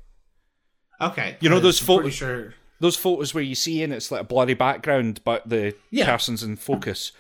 Okay, 0.98 1.36
You 1.40 1.50
know 1.50 1.60
those 1.60 1.78
photos- 1.78 2.14
Sure. 2.14 2.54
those 2.80 2.96
photos 2.96 3.34
where 3.34 3.42
you 3.44 3.54
see 3.54 3.82
and 3.82 3.92
it's 3.92 4.10
like 4.10 4.22
a 4.22 4.24
bloody 4.24 4.54
background, 4.54 5.20
but 5.24 5.46
the 5.46 5.74
Yeah. 5.90 6.06
person's 6.06 6.42
in 6.42 6.56
focus. 6.56 7.12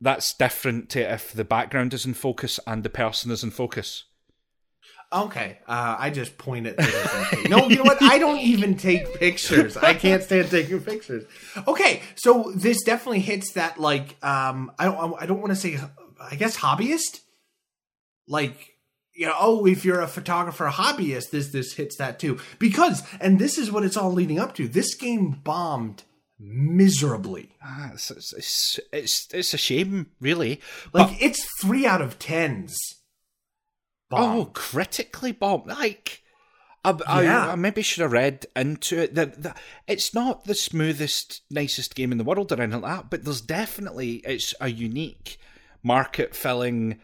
That's 0.00 0.32
different 0.34 0.88
to 0.90 1.00
if 1.12 1.32
the 1.32 1.44
background 1.44 1.94
is 1.94 2.04
in 2.04 2.14
focus 2.14 2.58
and 2.66 2.82
the 2.82 2.90
person 2.90 3.30
is 3.30 3.44
in 3.44 3.52
focus. 3.52 4.04
Okay, 5.10 5.58
uh, 5.66 5.96
I 5.98 6.10
just 6.10 6.36
point 6.36 6.66
at 6.66 6.76
things. 6.76 7.48
no, 7.48 7.66
you 7.68 7.76
know 7.76 7.84
what? 7.84 8.02
I 8.02 8.18
don't 8.18 8.40
even 8.40 8.76
take 8.76 9.18
pictures. 9.18 9.76
I 9.76 9.94
can't 9.94 10.22
stand 10.22 10.50
taking 10.50 10.80
pictures. 10.80 11.24
Okay, 11.66 12.02
so 12.14 12.52
this 12.54 12.82
definitely 12.82 13.20
hits 13.20 13.52
that 13.52 13.80
like 13.80 14.22
um, 14.22 14.70
I 14.78 14.84
don't 14.84 15.22
I 15.22 15.24
don't 15.24 15.40
want 15.40 15.50
to 15.50 15.56
say 15.56 15.78
I 16.20 16.34
guess 16.36 16.58
hobbyist. 16.58 17.20
Like 18.26 18.74
you 19.14 19.26
know, 19.26 19.34
oh, 19.38 19.66
if 19.66 19.84
you're 19.84 20.02
a 20.02 20.08
photographer 20.08 20.66
hobbyist, 20.68 21.30
this 21.30 21.48
this 21.52 21.72
hits 21.72 21.96
that 21.96 22.18
too 22.18 22.38
because 22.58 23.02
and 23.18 23.38
this 23.38 23.56
is 23.56 23.72
what 23.72 23.84
it's 23.84 23.96
all 23.96 24.12
leading 24.12 24.38
up 24.38 24.54
to. 24.56 24.68
This 24.68 24.94
game 24.94 25.40
bombed 25.42 26.02
miserably. 26.38 27.56
Ah, 27.64 27.92
it's, 27.94 28.10
it's, 28.10 28.32
it's, 28.34 28.80
it's, 28.92 29.28
it's 29.32 29.54
a 29.54 29.58
shame, 29.58 30.06
really. 30.20 30.60
Like 30.92 31.08
But- 31.08 31.22
it's 31.22 31.44
three 31.60 31.86
out 31.86 32.02
of 32.02 32.18
tens. 32.18 32.76
Oh, 34.10 34.50
critically 34.54 35.32
bombed. 35.32 35.66
Like, 35.66 36.22
I, 36.84 36.96
I, 37.06 37.22
Yeah. 37.22 37.52
I 37.52 37.54
maybe 37.56 37.82
should 37.82 38.02
have 38.02 38.12
read 38.12 38.46
into 38.56 39.02
it 39.02 39.14
that, 39.14 39.56
it's 39.86 40.14
not 40.14 40.44
the 40.44 40.54
smoothest, 40.54 41.42
nicest 41.50 41.94
game 41.94 42.12
in 42.12 42.18
the 42.18 42.24
world 42.24 42.52
or 42.52 42.60
anything 42.60 42.80
like 42.82 42.96
that, 42.96 43.10
but 43.10 43.24
there's 43.24 43.40
definitely 43.40 44.16
it's 44.24 44.54
a 44.60 44.68
unique 44.68 45.38
market 45.82 46.34
filling 46.34 47.00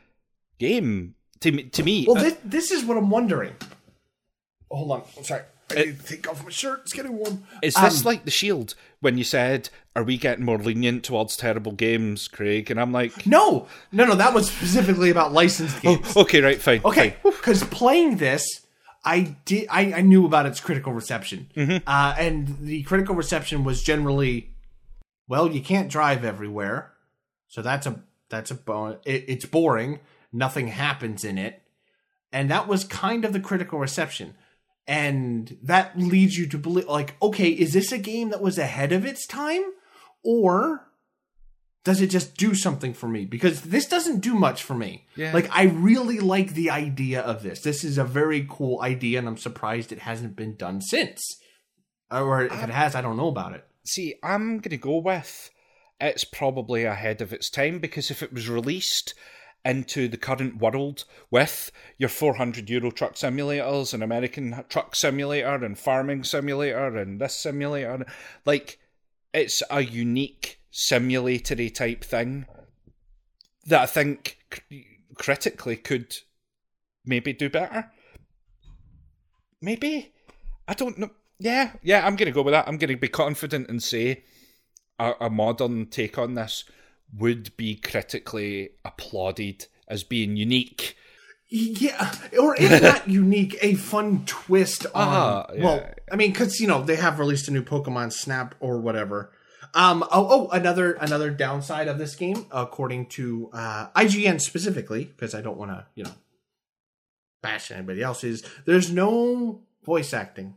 game 0.59 1.15
to 1.41 1.53
me. 1.53 1.65
To 1.65 1.83
me, 1.83 2.07
Well, 2.07 2.19
Uh, 2.19 2.23
this, 2.23 2.37
this 2.45 2.71
is 2.71 2.85
what 2.85 2.97
I'm 2.97 3.11
wondering. 3.11 3.53
Hold 4.71 4.93
on. 4.93 5.03
I'm 5.17 5.25
sorry. 5.25 5.43
I 5.71 5.75
need 5.87 6.01
to 6.01 6.07
take 6.07 6.29
off 6.29 6.45
my 6.45 6.51
shirt. 6.51 6.81
It's 6.83 6.93
getting 6.93 7.17
warm. 7.17 7.45
Is 7.63 7.75
this 7.75 8.01
Um, 8.01 8.05
like 8.07 8.25
the 8.25 8.31
Shield 8.31 8.75
when 9.01 9.17
you 9.19 9.25
said, 9.25 9.71
"Are 9.97 10.03
we 10.05 10.17
getting 10.19 10.45
more 10.45 10.59
lenient 10.59 11.05
towards 11.05 11.37
terrible 11.37 11.73
games, 11.73 12.29
Craig?" 12.29 12.71
And 12.71 12.81
I'm 12.81 12.93
like, 12.93 13.27
No, 13.27 13.67
no, 13.91 14.05
no. 14.05 14.15
That 14.15 14.35
was 14.35 14.51
specifically 14.51 15.11
about 15.11 15.33
licensed 15.33 15.81
games. 15.83 16.17
"Okay, 16.17 16.41
right, 16.41 16.61
fine, 16.61 16.81
Okay, 16.85 17.17
because 17.23 17.65
playing 17.65 18.19
this, 18.19 18.47
I 19.05 19.37
did. 19.45 19.67
I, 19.71 19.95
I 19.95 20.01
knew 20.03 20.27
about 20.27 20.47
its 20.47 20.61
critical 20.61 20.93
reception, 20.93 21.49
Mm-hmm. 21.57 21.79
uh, 21.87 22.15
and 22.19 22.59
the 22.61 22.83
critical 22.85 23.15
reception 23.15 23.65
was 23.65 23.83
generally, 23.83 24.51
well, 25.29 25.51
you 25.51 25.61
can't 25.63 25.89
drive 25.91 26.25
everywhere, 26.25 26.93
so 27.49 27.63
that's 27.63 27.87
a 27.87 28.01
that's 28.29 28.51
a 28.51 28.55
bone. 28.55 28.99
It, 29.05 29.25
it's 29.29 29.45
boring. 29.47 30.01
Nothing 30.33 30.69
happens 30.69 31.25
in 31.25 31.39
it, 31.39 31.63
and 32.33 32.51
that 32.51 32.67
was 32.69 32.85
kind 32.85 33.25
of 33.25 33.33
the 33.33 33.41
critical 33.41 33.79
reception. 33.79 34.35
And 34.87 35.57
that 35.63 35.99
leads 35.99 36.37
you 36.37 36.47
to 36.49 36.59
believe, 36.59 36.87
like, 36.87 37.17
okay, 37.23 37.49
is 37.49 37.73
this 37.73 37.91
a 37.91 37.99
game 37.99 38.31
that 38.31 38.43
was 38.43 38.59
ahead 38.59 38.93
of 38.93 39.07
its 39.07 39.27
time, 39.27 39.63
or 40.23 40.89
does 41.85 42.03
it 42.03 42.09
just 42.09 42.37
do 42.37 42.55
something 42.55 42.93
for 42.93 43.09
me? 43.09 43.25
Because 43.25 43.63
this 43.63 43.87
doesn't 43.87 44.21
do 44.21 44.35
much 44.35 44.63
for 44.63 44.75
me. 44.75 45.07
Yeah. 45.17 45.33
Like, 45.33 45.49
I 45.51 45.65
really 45.65 46.19
like 46.19 46.53
the 46.53 46.71
idea 46.71 47.23
of 47.23 47.43
this. 47.43 47.61
This 47.61 47.83
is 47.83 47.97
a 47.97 48.05
very 48.05 48.47
cool 48.49 48.83
idea, 48.83 49.19
and 49.19 49.29
I'm 49.29 49.39
surprised 49.39 49.91
it 49.91 50.01
hasn't 50.01 50.37
been 50.37 50.57
done 50.57 50.83
since. 50.83 51.41
Or 52.11 52.43
if 52.45 52.63
it 52.63 52.71
has, 52.71 52.95
I 52.95 53.01
don't 53.01 53.17
know 53.17 53.29
about 53.29 53.55
it. 53.55 53.65
See, 53.87 54.17
I'm 54.23 54.59
going 54.59 54.71
to 54.71 54.77
go 54.77 54.99
with 54.99 55.51
it's 56.01 56.25
probably 56.25 56.85
ahead 56.85 57.21
of 57.21 57.33
its 57.33 57.49
time 57.51 57.79
because 57.79 58.11
if 58.11 58.23
it 58.23 58.33
was 58.33 58.49
released 58.49 59.15
into 59.65 60.09
the 60.09 60.17
current 60.17 60.59
world 60.59 61.05
with 61.31 61.71
your 61.97 62.09
400 62.09 62.69
euro 62.69 62.91
truck 62.91 63.15
simulators 63.15 63.95
and 63.95 64.03
American 64.03 64.65
truck 64.69 64.95
simulator 64.95 65.65
and 65.65 65.79
farming 65.79 66.25
simulator 66.25 66.97
and 66.97 67.21
this 67.21 67.35
simulator, 67.35 68.05
like 68.45 68.79
it's 69.33 69.63
a 69.71 69.81
unique 69.83 70.61
simulatory 70.71 71.71
type 71.71 72.05
thing. 72.05 72.47
that 73.67 73.83
I 73.83 73.87
think 73.87 74.39
critically 75.17 75.77
could 75.77 76.17
maybe 77.05 77.33
do 77.33 77.49
better. 77.49 77.91
Maybe 79.61 80.13
I 80.69 80.75
don't 80.75 80.99
know. 80.99 81.11
Yeah, 81.39 81.73
yeah, 81.83 82.07
I'm 82.07 82.17
going 82.17 82.27
to 82.27 82.33
go 82.33 82.43
with 82.43 82.53
that. 82.53 82.69
I'm 82.69 82.79
going 82.79 82.91
to 82.91 82.97
be 82.97 83.09
confident 83.09 83.69
and 83.69 83.83
say 83.83 84.25
a, 84.99 85.15
a 85.23 85.31
modern 85.31 85.87
take 85.87 86.17
on 86.19 86.35
this 86.35 86.65
would 87.17 87.57
be 87.57 87.77
critically 87.77 88.71
applauded 88.85 89.67
as 89.89 90.03
being 90.03 90.37
unique. 90.37 90.97
Yeah, 91.49 92.13
or 92.41 92.57
if 92.59 92.83
not 92.83 93.09
unique, 93.09 93.57
a 93.63 93.75
fun 93.75 94.25
twist 94.27 94.87
on. 94.87 94.93
Ah, 94.95 95.47
yeah. 95.55 95.65
Well, 95.65 95.91
I 96.11 96.17
mean, 96.17 96.33
because 96.33 96.61
you 96.61 96.67
know 96.67 96.83
they 96.83 96.97
have 96.97 97.19
released 97.19 97.49
a 97.49 97.51
new 97.51 97.63
Pokemon 97.63 98.13
Snap 98.13 98.55
or 98.61 98.81
whatever. 98.81 99.33
Um. 99.75 100.03
Oh, 100.11 100.27
oh, 100.31 100.49
another 100.49 100.95
another 100.95 101.31
downside 101.31 101.89
of 101.89 101.99
this 101.99 102.17
game, 102.17 102.47
according 102.51 103.07
to 103.11 103.51
uh, 103.53 103.89
IGN 103.95 104.41
specifically, 104.41 105.05
because 105.05 105.35
I 105.35 105.43
don't 105.43 105.59
want 105.59 105.71
to, 105.71 105.87
you 105.95 106.05
know, 106.05 106.15
bash 107.43 107.71
anybody 107.71 108.03
else, 108.03 108.25
is 108.25 108.45
there's 108.65 108.91
no 108.91 109.63
voice 109.85 110.13
acting. 110.13 110.55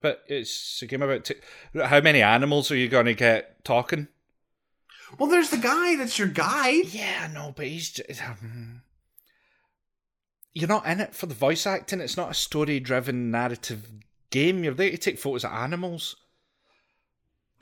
But 0.00 0.22
it's 0.28 0.80
a 0.82 0.86
game 0.86 1.02
about 1.02 1.26
t- 1.26 1.34
how 1.74 2.00
many 2.00 2.22
animals 2.22 2.70
are 2.70 2.76
you 2.76 2.88
going 2.88 3.06
to 3.06 3.14
get 3.14 3.64
talking? 3.64 4.08
Well, 5.18 5.28
there's 5.28 5.50
the 5.50 5.58
guy 5.58 5.96
that's 5.96 6.18
your 6.18 6.28
guide. 6.28 6.86
Yeah, 6.86 7.28
no, 7.32 7.52
but 7.54 7.66
he's 7.66 7.90
just, 7.90 8.22
um, 8.22 8.82
you're 10.52 10.68
not 10.68 10.86
in 10.86 11.00
it 11.00 11.14
for 11.14 11.26
the 11.26 11.34
voice 11.34 11.66
acting. 11.66 12.00
It's 12.00 12.16
not 12.16 12.30
a 12.30 12.34
story-driven 12.34 13.30
narrative 13.30 13.88
game. 14.30 14.64
You're 14.64 14.74
there 14.74 14.90
to 14.90 14.98
take 14.98 15.18
photos 15.18 15.44
of 15.44 15.52
animals. 15.52 16.16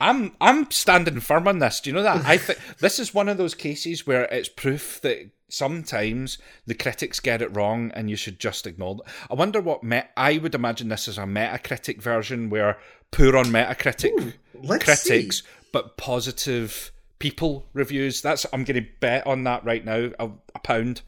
I'm 0.01 0.35
I'm 0.39 0.71
standing 0.71 1.19
firm 1.19 1.47
on 1.47 1.59
this. 1.59 1.81
Do 1.81 1.89
you 1.89 1.95
know 1.95 2.03
that? 2.03 2.25
I 2.25 2.37
think 2.37 2.59
this 2.79 2.99
is 2.99 3.13
one 3.13 3.27
of 3.27 3.37
those 3.37 3.53
cases 3.53 4.07
where 4.07 4.23
it's 4.25 4.47
proof 4.47 5.01
that 5.01 5.29
sometimes 5.49 6.37
the 6.65 6.75
critics 6.75 7.19
get 7.19 7.41
it 7.41 7.55
wrong, 7.55 7.91
and 7.93 8.09
you 8.09 8.15
should 8.15 8.39
just 8.39 8.65
ignore. 8.65 8.95
It. 8.95 9.11
I 9.29 9.33
wonder 9.33 9.59
what 9.59 9.83
met 9.83 10.11
I 10.15 10.37
would 10.37 10.55
imagine 10.55 10.87
this 10.87 11.07
is 11.07 11.17
a 11.17 11.23
Metacritic 11.23 12.01
version 12.01 12.49
where 12.49 12.77
poor 13.11 13.35
on 13.35 13.47
Metacritic 13.47 14.33
Ooh, 14.63 14.79
critics, 14.79 15.41
see. 15.41 15.47
but 15.73 15.97
positive 15.97 16.91
people 17.19 17.67
reviews. 17.73 18.21
That's 18.21 18.45
I'm 18.53 18.63
going 18.63 18.81
to 18.83 18.89
bet 18.99 19.27
on 19.27 19.43
that 19.43 19.63
right 19.65 19.83
now. 19.85 20.09
A, 20.19 20.29
a 20.55 20.59
pound. 20.63 21.01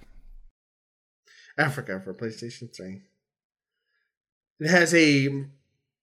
Afrika 1.59 2.03
for 2.03 2.13
PlayStation 2.13 2.75
3. 2.75 3.01
It 4.61 4.69
has 4.69 4.93
a 4.93 5.45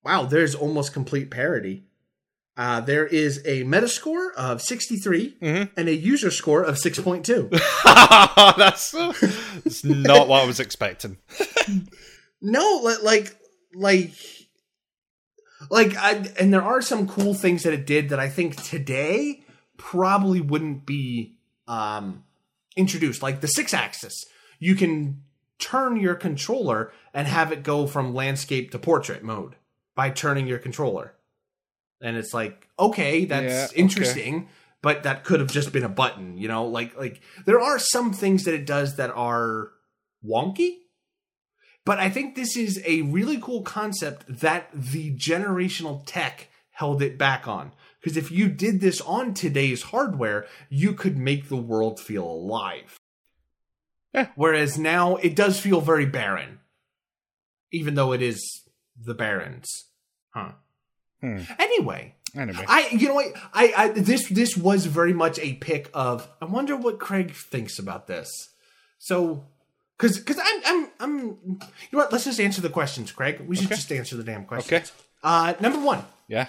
wow, 0.05 0.25
there's 0.25 0.55
almost 0.55 0.93
complete 0.93 1.31
parity. 1.31 1.85
Uh, 2.57 2.81
there 2.81 3.07
is 3.07 3.39
a 3.45 3.63
Metascore 3.63 4.35
of 4.37 4.61
63 4.61 5.37
Mhm. 5.41 5.71
and 5.77 5.89
a 5.89 5.95
user 5.95 6.31
score 6.31 6.63
of 6.65 6.75
6.2. 6.77 7.51
that's, 8.57 8.91
that's 8.91 9.85
not 9.85 10.27
what 10.27 10.43
I 10.43 10.47
was 10.47 10.59
expecting. 10.59 11.19
no, 12.43 12.81
li- 12.83 12.97
like, 13.05 13.37
like, 13.75 14.11
like, 15.71 15.97
I, 15.97 16.15
and 16.41 16.53
there 16.53 16.63
are 16.63 16.83
some 16.83 17.07
cool 17.07 17.33
things 17.33 17.63
that 17.63 17.73
it 17.75 17.87
did 17.87 18.09
that 18.09 18.19
I 18.19 18.29
think 18.29 18.61
today 18.65 19.45
probably 19.79 20.43
wouldn't 20.43 20.85
be 20.85 21.37
um, 21.67 22.25
introduced. 22.77 23.23
Like 23.23 23.41
the 23.41 23.47
Sixaxis, 23.47 24.27
you 24.59 24.75
can 24.75 25.23
turn 25.59 25.97
your 25.97 26.15
controller 26.15 26.93
and 27.15 27.27
have 27.27 27.51
it 27.51 27.63
go 27.63 27.87
from 27.87 28.15
landscape 28.15 28.71
to 28.73 28.79
portrait 28.79 29.23
mode 29.23 29.57
by 29.95 30.11
turning 30.11 30.47
your 30.47 30.59
controller. 30.59 31.15
And 32.01 32.17
it's 32.17 32.35
like, 32.35 32.69
okay, 32.79 33.25
that's 33.25 33.53
Yeah, 33.53 33.65
okay. 33.65 33.77
interesting, 33.77 34.49
but 34.83 35.03
that 35.03 35.25
could 35.25 35.41
have 35.41 35.51
just 35.51 35.73
been 35.73 35.83
a 35.83 35.89
button, 35.89 36.37
you 36.37 36.47
know? 36.47 36.67
Like 36.67 36.97
like 36.97 37.21
there 37.47 37.61
are 37.61 37.79
some 37.79 38.13
things 38.13 38.45
that 38.45 38.55
it 38.55 38.67
does 38.67 38.97
that 38.97 39.11
are 39.11 39.71
wonky. 40.25 40.77
But 41.85 41.99
I 41.99 42.11
think 42.11 42.35
this 42.35 42.57
is 42.57 42.81
a 42.85 43.03
really 43.03 43.39
cool 43.41 43.63
concept 43.63 44.27
that 44.29 44.69
the 44.75 45.17
generational 45.17 46.03
tech 46.05 46.49
held 46.71 47.03
it 47.03 47.17
back 47.19 47.49
on. 47.49 47.73
Because 48.01 48.17
if 48.17 48.31
you 48.31 48.49
did 48.49 48.81
this 48.81 49.01
on 49.01 49.35
today's 49.35 49.83
hardware, 49.83 50.47
you 50.69 50.93
could 50.93 51.17
make 51.17 51.49
the 51.49 51.57
world 51.57 51.99
feel 51.99 52.25
alive. 52.25 52.99
Yeah. 54.15 54.29
Whereas 54.37 54.79
now 54.79 55.17
it 55.17 55.35
does 55.35 55.59
feel 55.61 55.81
very 55.81 56.07
barren, 56.07 56.61
even 57.73 57.95
though 57.95 58.13
it 58.13 58.23
is 58.23 58.63
the 59.01 59.15
Barrens. 59.15 59.87
Huh. 60.31 60.53
Hmm. 61.21 61.41
Anyway, 61.59 62.15
Anyway, 62.37 62.65
I 62.69 62.89
you 62.93 63.09
know 63.09 63.15
what 63.15 63.27
I, 63.55 63.73
I 63.77 63.89
this 63.89 64.29
this 64.29 64.57
was 64.57 64.85
very 64.87 65.13
much 65.15 65.39
a 65.39 65.55
pick 65.55 65.91
of 65.95 66.29
I 66.43 66.45
wonder 66.45 66.77
what 66.77 66.99
Craig 67.01 67.33
thinks 67.33 67.79
about 67.79 68.07
this. 68.07 68.29
So 68.99 69.47
because 69.97 70.19
because 70.19 70.39
I'm 70.39 70.61
I'm 70.67 70.89
I'm 71.01 71.19
you 71.19 71.59
know 71.93 71.99
what 72.01 72.13
let's 72.13 72.25
just 72.25 72.39
answer 72.39 72.61
the 72.61 72.69
questions, 72.71 73.13
Craig. 73.13 73.41
We 73.47 73.57
should 73.57 73.67
Okay. 73.67 73.77
just 73.77 73.91
answer 73.93 74.17
the 74.17 74.25
damn 74.25 74.45
questions. 74.45 74.73
Okay. 74.73 74.91
Uh, 75.23 75.55
number 75.61 75.81
one, 75.81 76.05
yeah. 76.29 76.49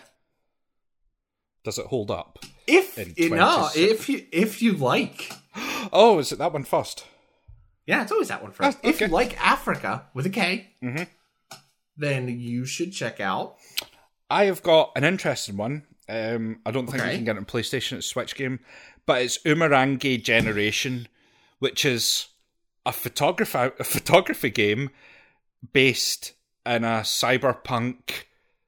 Does 1.64 1.78
it 1.78 1.88
hold 1.88 2.10
up? 2.12 2.40
if 2.68 2.98
know 3.18 3.70
26. 3.74 3.76
if 3.78 4.10
you 4.10 4.26
if 4.32 4.62
you 4.62 4.74
like 4.74 5.32
Oh, 5.92 6.20
is 6.20 6.32
it 6.32 6.38
that 6.40 6.54
one 6.54 6.64
first? 6.64 7.06
yeah 7.88 8.02
it's 8.04 8.12
always 8.12 8.28
that 8.30 8.42
one 8.44 8.52
first. 8.52 8.78
Oh, 8.84 8.90
If 8.90 9.02
you 9.02 9.08
like 9.08 9.36
Afrika 9.38 10.04
with 10.14 10.26
a 10.26 10.30
K, 10.30 10.68
Mhm. 10.84 11.08
then 11.98 12.40
you 12.40 12.66
should 12.66 12.94
check 12.94 13.20
out. 13.20 13.58
I 14.30 14.46
have 14.46 14.62
got 14.62 14.92
an 14.96 15.04
interesting 15.04 15.58
one. 15.58 15.86
Um, 16.08 16.60
I 16.66 16.72
don't 16.72 16.86
think 16.88 17.02
Okay. 17.02 17.12
you 17.12 17.18
can 17.18 17.26
get 17.26 17.36
it 17.36 17.40
on 17.40 17.46
PlayStation. 17.46 17.98
It's 17.98 18.06
a 18.08 18.10
Switch 18.10 18.36
game, 18.36 18.60
but 19.06 19.22
it's 19.24 19.40
Umurangi 19.40 20.24
Generation, 20.24 21.08
which 21.60 21.84
is 21.86 22.28
a 22.86 22.92
photography 22.92 23.72
a 23.80 23.84
photography 23.84 24.50
game 24.52 24.92
based 25.74 26.34
in 26.66 26.84
a 26.84 27.02
cyberpunk 27.02 28.26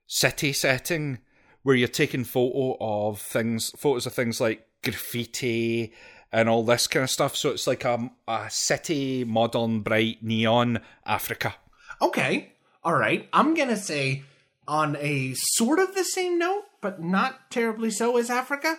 city 0.08 0.52
setting 0.54 1.20
where 1.64 1.76
you're 1.76 1.88
taking 1.88 2.24
photo 2.24 2.78
of 2.80 3.20
things, 3.20 3.72
photos 3.78 4.06
of 4.06 4.14
things 4.14 4.42
like 4.42 4.66
graffiti 4.84 5.94
and 6.32 6.50
all 6.50 6.64
this 6.64 6.88
kind 6.88 7.04
of 7.04 7.10
stuff. 7.10 7.36
So 7.36 7.50
it's 7.50 7.68
like 7.68 7.84
a, 7.86 8.10
a 8.28 8.50
city, 8.50 9.24
modern, 9.24 9.82
bright, 9.82 10.24
neon 10.24 10.80
Afrika. 11.08 11.54
Okay, 12.02 12.54
all 12.84 12.96
right. 12.96 13.28
I'm 13.34 13.54
gonna 13.54 13.78
say 13.78 14.24
on 14.68 14.96
a 15.00 15.34
sort 15.36 15.80
of 15.80 15.94
the 15.94 16.04
same 16.04 16.40
note, 16.40 16.64
but 16.82 17.02
not 17.02 17.52
terribly 17.52 17.92
so 17.92 18.18
as 18.18 18.30
Afrika. 18.30 18.76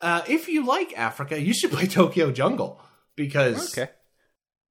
Uh, 0.00 0.22
if 0.28 0.48
you 0.48 0.64
like 0.64 0.90
Afrika, 0.94 1.42
you 1.44 1.52
should 1.52 1.70
play 1.72 1.86
Tokyo 1.86 2.30
Jungle 2.30 2.80
because 3.16 3.76
Okay. 3.76 3.90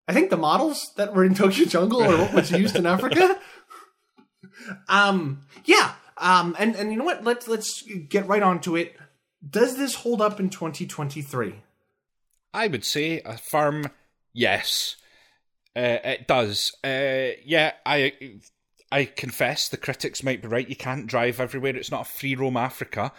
I 0.07 0.13
think 0.13 0.31
the 0.31 0.37
models 0.37 0.91
that 0.97 1.13
were 1.13 1.23
in 1.23 1.35
Tokyo 1.35 1.65
Jungle 1.65 2.01
are 2.01 2.17
what 2.17 2.33
was 2.33 2.51
used 2.51 2.75
in 2.75 2.83
Afrika. 2.83 3.37
um, 4.87 5.41
yeah. 5.65 5.93
Um, 6.19 6.55
and 6.59 6.75
and 6.75 6.91
you 6.91 6.97
know 6.97 7.05
what? 7.05 7.23
Let's 7.23 7.47
let's 7.47 7.81
get 8.09 8.27
right 8.27 8.43
onto 8.43 8.75
it. 8.75 8.95
Does 9.47 9.77
this 9.77 9.95
hold 9.95 10.21
up 10.21 10.39
in 10.39 10.49
2023? 10.49 11.55
I 12.53 12.67
would 12.67 12.83
say 12.83 13.21
a 13.25 13.37
firm 13.37 13.89
yes. 14.33 14.97
Uh, 15.75 15.99
it 16.03 16.27
does. 16.27 16.75
Uh, 16.83 17.29
yeah, 17.45 17.73
I 17.85 18.39
I 18.91 19.05
confess 19.05 19.69
the 19.69 19.77
critics 19.77 20.23
might 20.23 20.41
be 20.41 20.47
right. 20.47 20.67
You 20.67 20.75
can't 20.75 21.07
drive 21.07 21.39
everywhere. 21.39 21.75
It's 21.75 21.91
not 21.91 22.01
a 22.01 22.11
free 22.11 22.35
roam 22.35 22.57
Africa, 22.57 23.13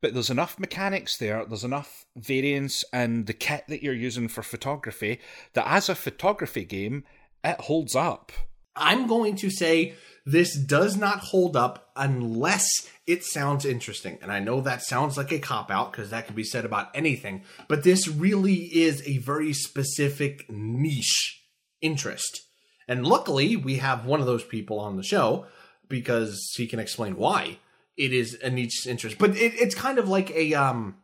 but 0.00 0.14
there's 0.14 0.30
enough 0.30 0.58
mechanics 0.58 1.16
there. 1.16 1.44
There's 1.44 1.64
enough 1.64 2.04
variance 2.14 2.84
and 2.92 3.26
the 3.26 3.32
kit 3.32 3.64
that 3.68 3.82
you're 3.82 3.94
using 3.94 4.28
for 4.28 4.42
photography 4.42 5.20
that 5.54 5.66
as 5.66 5.88
a 5.88 5.94
photography 5.94 6.64
game, 6.64 7.04
it 7.42 7.60
holds 7.62 7.96
up. 7.96 8.30
I'm 8.76 9.06
going 9.06 9.36
to 9.36 9.50
say 9.50 9.94
this 10.26 10.56
does 10.56 10.96
not 10.96 11.18
hold 11.18 11.56
up 11.56 11.90
unless 11.96 12.88
it 13.06 13.24
sounds 13.24 13.64
interesting. 13.64 14.18
And 14.22 14.32
I 14.32 14.40
know 14.40 14.60
that 14.60 14.82
sounds 14.82 15.16
like 15.16 15.32
a 15.32 15.38
cop 15.38 15.70
out 15.70 15.92
because 15.92 16.10
that 16.10 16.26
can 16.26 16.34
be 16.34 16.44
said 16.44 16.64
about 16.64 16.88
anything, 16.94 17.44
but 17.68 17.84
this 17.84 18.08
really 18.08 18.54
is 18.54 19.06
a 19.06 19.18
very 19.18 19.52
specific 19.52 20.50
niche 20.50 21.42
interest. 21.82 22.42
And 22.88 23.06
luckily, 23.06 23.56
we 23.56 23.76
have 23.76 24.06
one 24.06 24.20
of 24.20 24.26
those 24.26 24.44
people 24.44 24.78
on 24.78 24.96
the 24.96 25.02
show 25.02 25.46
because 25.88 26.52
he 26.56 26.66
can 26.66 26.78
explain 26.78 27.16
why 27.16 27.58
it 27.96 28.12
is 28.12 28.38
a 28.42 28.50
niche 28.50 28.86
interest. 28.86 29.18
But 29.18 29.36
it, 29.36 29.54
it's 29.54 29.74
kind 29.74 29.98
of 29.98 30.08
like 30.08 30.30
a 30.30 30.54
um 30.54 30.96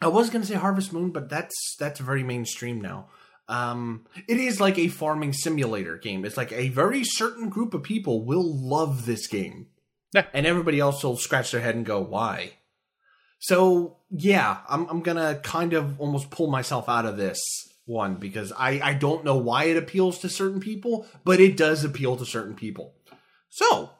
I 0.00 0.08
was 0.08 0.30
going 0.30 0.42
to 0.42 0.48
say 0.48 0.54
Harvest 0.54 0.92
Moon, 0.92 1.10
but 1.10 1.28
that's 1.28 1.76
that's 1.78 2.00
very 2.00 2.22
mainstream 2.22 2.80
now. 2.80 3.08
Um, 3.48 4.06
it 4.26 4.38
is 4.38 4.60
like 4.60 4.78
a 4.78 4.88
farming 4.88 5.32
simulator 5.34 5.98
game. 5.98 6.24
It's 6.24 6.36
like 6.36 6.52
a 6.52 6.68
very 6.70 7.04
certain 7.04 7.48
group 7.50 7.74
of 7.74 7.82
people 7.82 8.24
will 8.24 8.44
love 8.44 9.04
this 9.04 9.26
game, 9.26 9.66
Yeah. 10.14 10.26
and 10.32 10.46
everybody 10.46 10.80
else 10.80 11.04
will 11.04 11.16
scratch 11.18 11.50
their 11.52 11.60
head 11.60 11.74
and 11.74 11.84
go, 11.84 12.00
"Why?" 12.00 12.54
So 13.38 13.98
yeah, 14.10 14.60
I'm 14.68 14.86
I'm 14.88 15.00
gonna 15.02 15.40
kind 15.42 15.74
of 15.74 16.00
almost 16.00 16.30
pull 16.30 16.50
myself 16.50 16.88
out 16.88 17.04
of 17.04 17.16
this 17.18 17.38
one 17.84 18.14
because 18.14 18.50
I 18.56 18.80
I 18.80 18.94
don't 18.94 19.24
know 19.24 19.36
why 19.36 19.64
it 19.64 19.76
appeals 19.76 20.18
to 20.20 20.28
certain 20.30 20.60
people, 20.60 21.06
but 21.24 21.38
it 21.40 21.56
does 21.56 21.84
appeal 21.84 22.16
to 22.16 22.24
certain 22.24 22.54
people. 22.54 22.94
So 23.50 23.90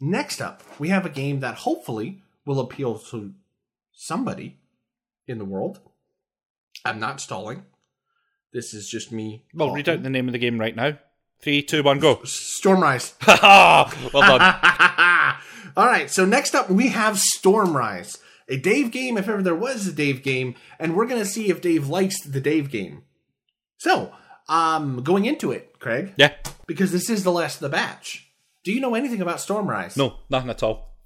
next 0.00 0.40
up, 0.40 0.62
we 0.78 0.90
have 0.90 1.04
a 1.04 1.10
game 1.10 1.40
that 1.40 1.56
hopefully 1.56 2.22
will 2.44 2.60
appeal 2.60 2.98
to 3.10 3.34
somebody 3.92 4.58
in 5.26 5.38
the 5.38 5.44
world. 5.44 5.80
I'm 6.84 7.00
not 7.00 7.20
stalling. 7.20 7.64
This 8.56 8.72
is 8.72 8.88
just 8.88 9.12
me. 9.12 9.44
Well, 9.52 9.70
read 9.70 9.86
out 9.86 10.02
the 10.02 10.08
name 10.08 10.28
of 10.28 10.32
the 10.32 10.38
game 10.38 10.58
right 10.58 10.74
now. 10.74 10.96
Three, 11.42 11.62
two, 11.62 11.82
one, 11.82 11.98
go. 11.98 12.16
Stormrise. 12.24 13.12
well 14.14 14.22
done. 14.22 14.40
All 15.76 15.84
right, 15.84 16.10
so 16.10 16.24
next 16.24 16.54
up 16.54 16.70
we 16.70 16.88
have 16.88 17.20
Stormrise, 17.36 18.16
a 18.48 18.56
Dave 18.56 18.90
game 18.92 19.18
if 19.18 19.28
ever 19.28 19.42
there 19.42 19.54
was 19.54 19.86
a 19.86 19.92
Dave 19.92 20.22
game, 20.22 20.54
and 20.78 20.96
we're 20.96 21.04
going 21.04 21.20
to 21.20 21.26
see 21.28 21.50
if 21.50 21.60
Dave 21.60 21.86
likes 21.88 22.18
the 22.22 22.40
Dave 22.40 22.70
game. 22.70 23.02
So, 23.76 24.14
um, 24.48 25.02
going 25.02 25.26
into 25.26 25.52
it, 25.52 25.78
Craig, 25.78 26.14
Yeah. 26.16 26.32
because 26.66 26.92
this 26.92 27.10
is 27.10 27.24
the 27.24 27.32
last 27.32 27.56
of 27.56 27.60
the 27.60 27.68
batch. 27.68 28.26
Do 28.64 28.72
you 28.72 28.80
know 28.80 28.94
anything 28.94 29.20
about 29.20 29.36
Stormrise? 29.36 29.98
No, 29.98 30.20
nothing 30.30 30.48
at 30.48 30.62
all. 30.62 30.96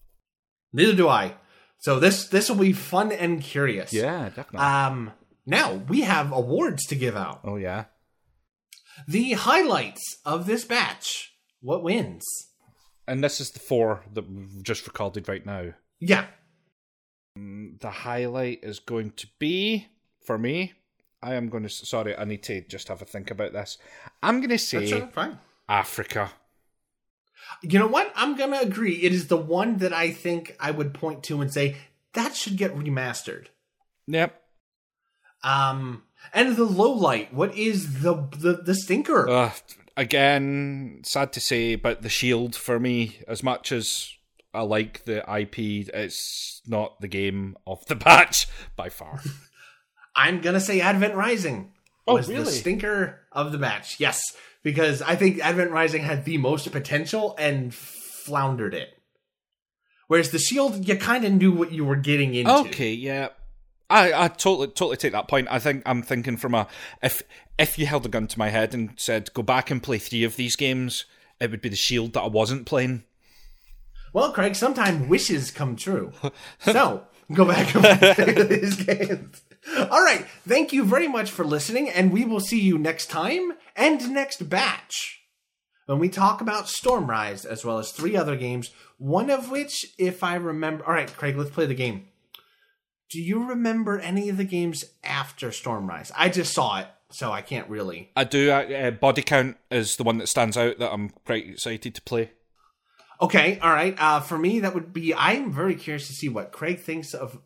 Neither 0.72 0.94
do 0.94 1.08
I. 1.08 1.34
So 1.78 1.98
this 1.98 2.28
this 2.28 2.48
will 2.48 2.58
be 2.58 2.72
fun 2.72 3.10
and 3.10 3.42
curious. 3.42 3.92
Yeah, 3.92 4.28
definitely. 4.28 4.60
Um, 4.60 5.10
now 5.50 5.74
we 5.88 6.02
have 6.02 6.32
awards 6.32 6.86
to 6.86 6.94
give 6.94 7.16
out. 7.16 7.40
oh, 7.44 7.56
yeah. 7.56 7.84
The 9.08 9.32
highlights 9.32 10.18
of 10.24 10.46
this 10.46 10.64
batch. 10.64 11.32
What 11.60 11.82
wins? 11.82 12.24
And 13.06 13.22
this 13.24 13.40
is 13.40 13.50
the 13.50 13.58
four 13.58 14.04
that 14.12 14.30
we've 14.30 14.62
just 14.62 14.86
recorded 14.86 15.28
right 15.28 15.44
now. 15.44 15.74
Yeah. 15.98 16.26
Mm, 17.38 17.80
the 17.80 17.90
highlight 17.90 18.60
is 18.62 18.78
going 18.78 19.12
to 19.12 19.26
be, 19.38 19.88
for 20.26 20.38
me, 20.38 20.74
I 21.22 21.34
am 21.34 21.48
going 21.48 21.64
to. 21.64 21.68
Sorry, 21.68 22.16
I 22.16 22.24
need 22.24 22.42
to 22.44 22.60
just 22.62 22.88
have 22.88 23.02
a 23.02 23.04
think 23.04 23.30
about 23.30 23.52
this. 23.52 23.78
I'm 24.22 24.40
going 24.40 24.50
to 24.50 24.58
say 24.58 24.90
That's 24.90 25.14
fine. 25.14 25.38
Afrika. 25.68 26.30
You 27.62 27.78
know 27.78 27.86
what? 27.86 28.12
I'm 28.14 28.36
gonna 28.36 28.60
agree. 28.60 28.96
It 29.02 29.12
is 29.12 29.28
the 29.28 29.36
one 29.36 29.78
that 29.78 29.92
I 29.92 30.10
think 30.10 30.56
I 30.60 30.70
would 30.70 30.94
point 30.94 31.22
to 31.24 31.40
and 31.40 31.52
say 31.52 31.76
that 32.12 32.36
should 32.36 32.56
get 32.56 32.74
remastered. 32.76 33.46
Yep. 34.06 34.39
Um, 35.42 36.02
and 36.32 36.56
the 36.56 36.64
low 36.64 36.92
light. 36.92 37.32
What 37.32 37.56
is 37.56 38.02
the 38.02 38.28
the 38.36 38.60
the 38.64 38.74
stinker? 38.74 39.28
Uh, 39.28 39.52
again, 39.96 41.00
sad 41.04 41.32
to 41.34 41.40
say, 41.40 41.76
but 41.76 42.02
the 42.02 42.08
Shield 42.08 42.54
for 42.54 42.78
me, 42.78 43.18
as 43.26 43.42
much 43.42 43.72
as 43.72 44.12
I 44.52 44.62
like 44.62 45.04
the 45.04 45.18
IP, 45.18 45.88
it's 45.94 46.60
not 46.66 47.00
the 47.00 47.08
game 47.08 47.56
of 47.66 47.84
the 47.86 47.94
batch 47.96 48.48
by 48.76 48.88
far. 48.88 49.20
I'm 50.16 50.40
gonna 50.40 50.60
say 50.60 50.80
Advent 50.80 51.14
Rising 51.14 51.72
Oh, 52.06 52.14
was 52.14 52.26
the 52.26 52.44
stinker 52.46 53.20
of 53.30 53.52
the 53.52 53.58
batch. 53.58 54.00
Yes, 54.00 54.20
because 54.62 55.00
I 55.02 55.14
think 55.16 55.38
Advent 55.38 55.70
Rising 55.70 56.02
had 56.02 56.24
the 56.24 56.38
most 56.38 56.70
potential 56.72 57.36
and 57.38 57.72
floundered 57.72 58.74
it. 58.74 58.88
Whereas 60.08 60.30
the 60.30 60.38
Shield, 60.38 60.88
you 60.88 60.96
kind 60.96 61.24
of 61.24 61.32
knew 61.32 61.52
what 61.52 61.70
you 61.70 61.84
were 61.84 61.96
getting 61.96 62.34
into. 62.34 62.50
Okay, 62.50 62.92
yeah. 62.92 63.28
I, 63.90 64.24
I 64.24 64.28
totally 64.28 64.68
totally 64.68 64.96
take 64.96 65.12
that 65.12 65.28
point. 65.28 65.48
I 65.50 65.58
think 65.58 65.82
I'm 65.84 66.02
thinking 66.02 66.36
from 66.36 66.54
a 66.54 66.68
if 67.02 67.22
if 67.58 67.78
you 67.78 67.86
held 67.86 68.06
a 68.06 68.08
gun 68.08 68.28
to 68.28 68.38
my 68.38 68.48
head 68.48 68.72
and 68.72 68.90
said 68.96 69.32
go 69.34 69.42
back 69.42 69.70
and 69.70 69.82
play 69.82 69.98
three 69.98 70.24
of 70.24 70.36
these 70.36 70.56
games, 70.56 71.04
it 71.40 71.50
would 71.50 71.60
be 71.60 71.68
the 71.68 71.76
Shield 71.76 72.12
that 72.14 72.22
I 72.22 72.28
wasn't 72.28 72.66
playing. 72.66 73.04
Well, 74.12 74.32
Craig, 74.32 74.56
sometimes 74.56 75.08
wishes 75.08 75.50
come 75.50 75.76
true. 75.76 76.12
So 76.60 77.04
go 77.32 77.44
back 77.44 77.74
and 77.74 77.84
play 77.84 78.42
these 78.42 78.82
games. 78.84 79.42
All 79.76 80.02
right. 80.02 80.26
Thank 80.46 80.72
you 80.72 80.84
very 80.84 81.06
much 81.06 81.30
for 81.30 81.44
listening, 81.44 81.88
and 81.88 82.12
we 82.12 82.24
will 82.24 82.40
see 82.40 82.60
you 82.60 82.78
next 82.78 83.06
time 83.06 83.52
and 83.76 84.10
next 84.10 84.48
batch 84.48 85.20
when 85.86 85.98
we 85.98 86.08
talk 86.08 86.40
about 86.40 86.66
Stormrise 86.66 87.44
as 87.44 87.64
well 87.64 87.78
as 87.78 87.92
three 87.92 88.16
other 88.16 88.36
games. 88.36 88.70
One 88.98 89.30
of 89.30 89.50
which, 89.50 89.86
if 89.98 90.22
I 90.22 90.36
remember, 90.36 90.84
all 90.86 90.92
right, 90.92 91.12
Craig, 91.16 91.36
let's 91.36 91.50
play 91.50 91.66
the 91.66 91.74
game. 91.74 92.06
Do 93.10 93.20
you 93.20 93.44
remember 93.48 93.98
any 93.98 94.28
of 94.28 94.36
the 94.36 94.44
games 94.44 94.84
after 95.02 95.48
Stormrise? 95.48 96.12
I 96.16 96.28
just 96.28 96.54
saw 96.54 96.78
it, 96.78 96.86
so 97.10 97.32
I 97.32 97.42
can't 97.42 97.68
really. 97.68 98.10
I 98.14 98.22
do. 98.22 98.52
Uh, 98.52 98.62
uh, 98.62 98.90
Bodycount 98.92 99.56
is 99.70 99.96
the 99.96 100.04
one 100.04 100.18
that 100.18 100.28
stands 100.28 100.56
out 100.56 100.78
that 100.78 100.92
I'm 100.92 101.10
quite 101.26 101.48
excited 101.48 101.94
to 101.96 102.02
play. 102.02 102.30
Okay, 103.20 103.58
all 103.58 103.72
right. 103.72 103.96
Uh, 103.98 104.20
for 104.20 104.38
me, 104.38 104.60
that 104.60 104.74
would 104.74 104.92
be. 104.92 105.12
I'm 105.12 105.52
very 105.52 105.74
curious 105.74 106.06
to 106.06 106.12
see 106.12 106.28
what 106.28 106.52
Craig 106.52 106.78
thinks 106.78 107.12
of 107.12 107.40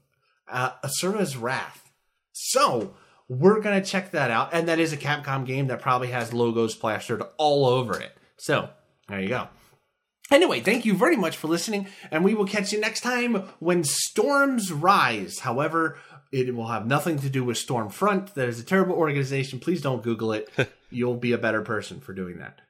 uh, 0.49 0.73
Asura's 0.85 1.37
Wrath. 1.37 1.91
So 2.33 2.95
we're 3.29 3.61
gonna 3.61 3.83
check 3.83 4.11
that 4.11 4.31
out, 4.31 4.51
and 4.53 4.69
that 4.69 4.79
is 4.79 4.93
a 4.93 4.99
Capcom 4.99 5.47
game 5.47 5.69
that 5.69 5.81
probably 5.81 6.09
has 6.09 6.35
logos 6.35 6.75
plastered 6.75 7.23
all 7.39 7.65
over 7.65 7.99
it. 7.99 8.15
So 8.37 8.69
there 9.09 9.21
you 9.21 9.29
go. 9.29 9.49
Anyway, 10.31 10.61
thank 10.61 10.85
you 10.85 10.95
very 10.95 11.17
much 11.17 11.37
for 11.37 11.49
listening, 11.49 11.87
and 12.11 12.25
we 12.25 12.35
will 12.35 12.47
catch 12.47 12.73
you 12.73 12.81
next 12.81 13.01
time 13.01 13.35
when 13.59 13.85
storms 13.85 14.73
rise. 14.73 15.41
However, 15.41 15.99
it 16.33 16.55
will 16.55 16.69
have 16.69 16.87
nothing 16.87 17.19
to 17.19 17.29
do 17.29 17.45
with 17.45 17.59
Stormfront. 17.59 18.35
That 18.35 18.49
is 18.49 18.59
a 18.59 18.65
terrible 18.65 18.97
organization. 18.97 19.61
Please 19.61 19.83
don't 19.83 20.03
Google 20.03 20.33
it. 20.33 20.49
You'll 20.91 21.17
be 21.17 21.33
a 21.33 21.39
better 21.39 21.63
person 21.63 22.01
for 22.01 22.15
doing 22.15 22.39
that. 22.39 22.61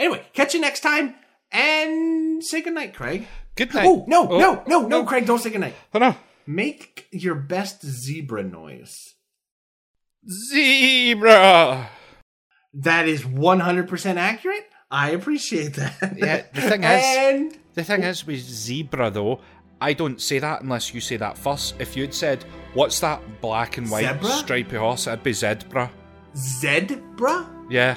Anyway, 0.00 0.24
catch 0.32 0.54
you 0.54 0.60
next 0.60 0.80
time, 0.80 1.14
and 1.52 2.42
say 2.42 2.62
goodnight, 2.62 2.94
Craig. 2.94 3.26
Good 3.54 3.72
night. 3.74 3.86
Oh, 3.86 4.04
no, 4.08 4.28
oh. 4.28 4.38
no, 4.38 4.64
no, 4.66 4.88
no, 4.88 5.00
oh. 5.00 5.04
Craig, 5.04 5.26
don't 5.26 5.38
say 5.38 5.50
goodnight. 5.50 5.74
Oh 5.92 5.98
no. 5.98 6.16
Make 6.46 7.06
your 7.12 7.34
best 7.34 7.84
zebra 7.84 8.42
noise. 8.42 9.14
Zebra. 10.28 11.88
That 12.72 13.08
is 13.08 13.22
100% 13.22 14.16
accurate. 14.16 14.68
I 14.90 15.10
appreciate 15.10 15.74
that. 15.74 16.14
Yeah, 16.16 16.42
the 16.52 16.60
thing 16.62 16.84
is- 16.84 17.04
and 17.04 17.58
The 17.74 17.84
thing 17.84 18.02
is 18.02 18.26
with 18.26 18.40
zebra 18.40 19.10
though, 19.10 19.40
I 19.80 19.92
don't 19.92 20.20
say 20.20 20.38
that 20.38 20.62
unless 20.62 20.94
you 20.94 21.00
say 21.00 21.16
that 21.16 21.36
first. 21.36 21.74
If 21.80 21.96
you'd 21.96 22.14
said, 22.14 22.44
"What's 22.74 23.00
that 23.00 23.20
black 23.40 23.76
and 23.78 23.90
white 23.90 24.06
Zebra? 24.06 24.30
stripy 24.30 24.76
horse?" 24.76 25.06
It'd 25.08 25.22
be 25.24 25.32
zebra. 25.32 25.90
zebra? 26.36 27.46
Yeah, 27.68 27.96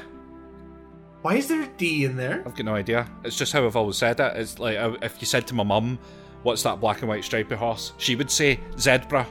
Why 1.22 1.36
is 1.36 1.48
there 1.48 1.62
a 1.62 1.68
D 1.78 2.06
in 2.06 2.16
there? 2.16 2.42
I've 2.46 2.56
got 2.56 2.66
no 2.66 2.76
idea. 2.76 3.08
It's 3.24 3.36
just 3.38 3.52
how 3.54 3.66
I've 3.66 3.76
always 3.76 3.98
said 3.98 4.20
it. 4.20 4.38
It's 4.38 4.60
like 4.60 4.78
uh, 4.78 4.94
if 5.02 5.18
you 5.20 5.26
said 5.28 5.46
to 5.48 5.54
my 5.56 5.64
mum, 5.64 6.00
"What's 6.44 6.64
that 6.64 6.80
black 6.80 7.00
and 7.02 7.10
white 7.10 7.24
stripy 7.24 7.56
horse?" 7.56 7.94
She 7.98 8.16
would 8.16 8.32
say 8.32 8.60
zebra. 8.80 9.28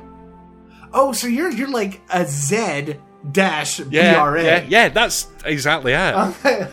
Oh, 0.92 1.12
so 1.12 1.27
you're 1.27 1.51
you're 1.51 1.71
like 1.71 2.01
a 2.11 2.25
Z 2.27 2.97
dash 3.33 3.81
Yeah, 3.81 4.22
BRA. 4.22 4.42
yeah, 4.44 4.64
yeah. 4.68 4.88
That's 4.88 5.29
exactly 5.44 5.92
it. 5.94 6.70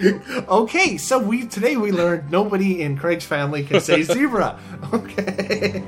okay, 0.48 0.96
so 0.96 1.18
we 1.18 1.46
today 1.46 1.76
we 1.76 1.92
learned 1.92 2.30
nobody 2.30 2.82
in 2.82 2.96
Craig's 2.96 3.24
family 3.24 3.64
can 3.64 3.80
say 3.80 4.02
zebra. 4.14 4.58
Okay. 4.92 5.82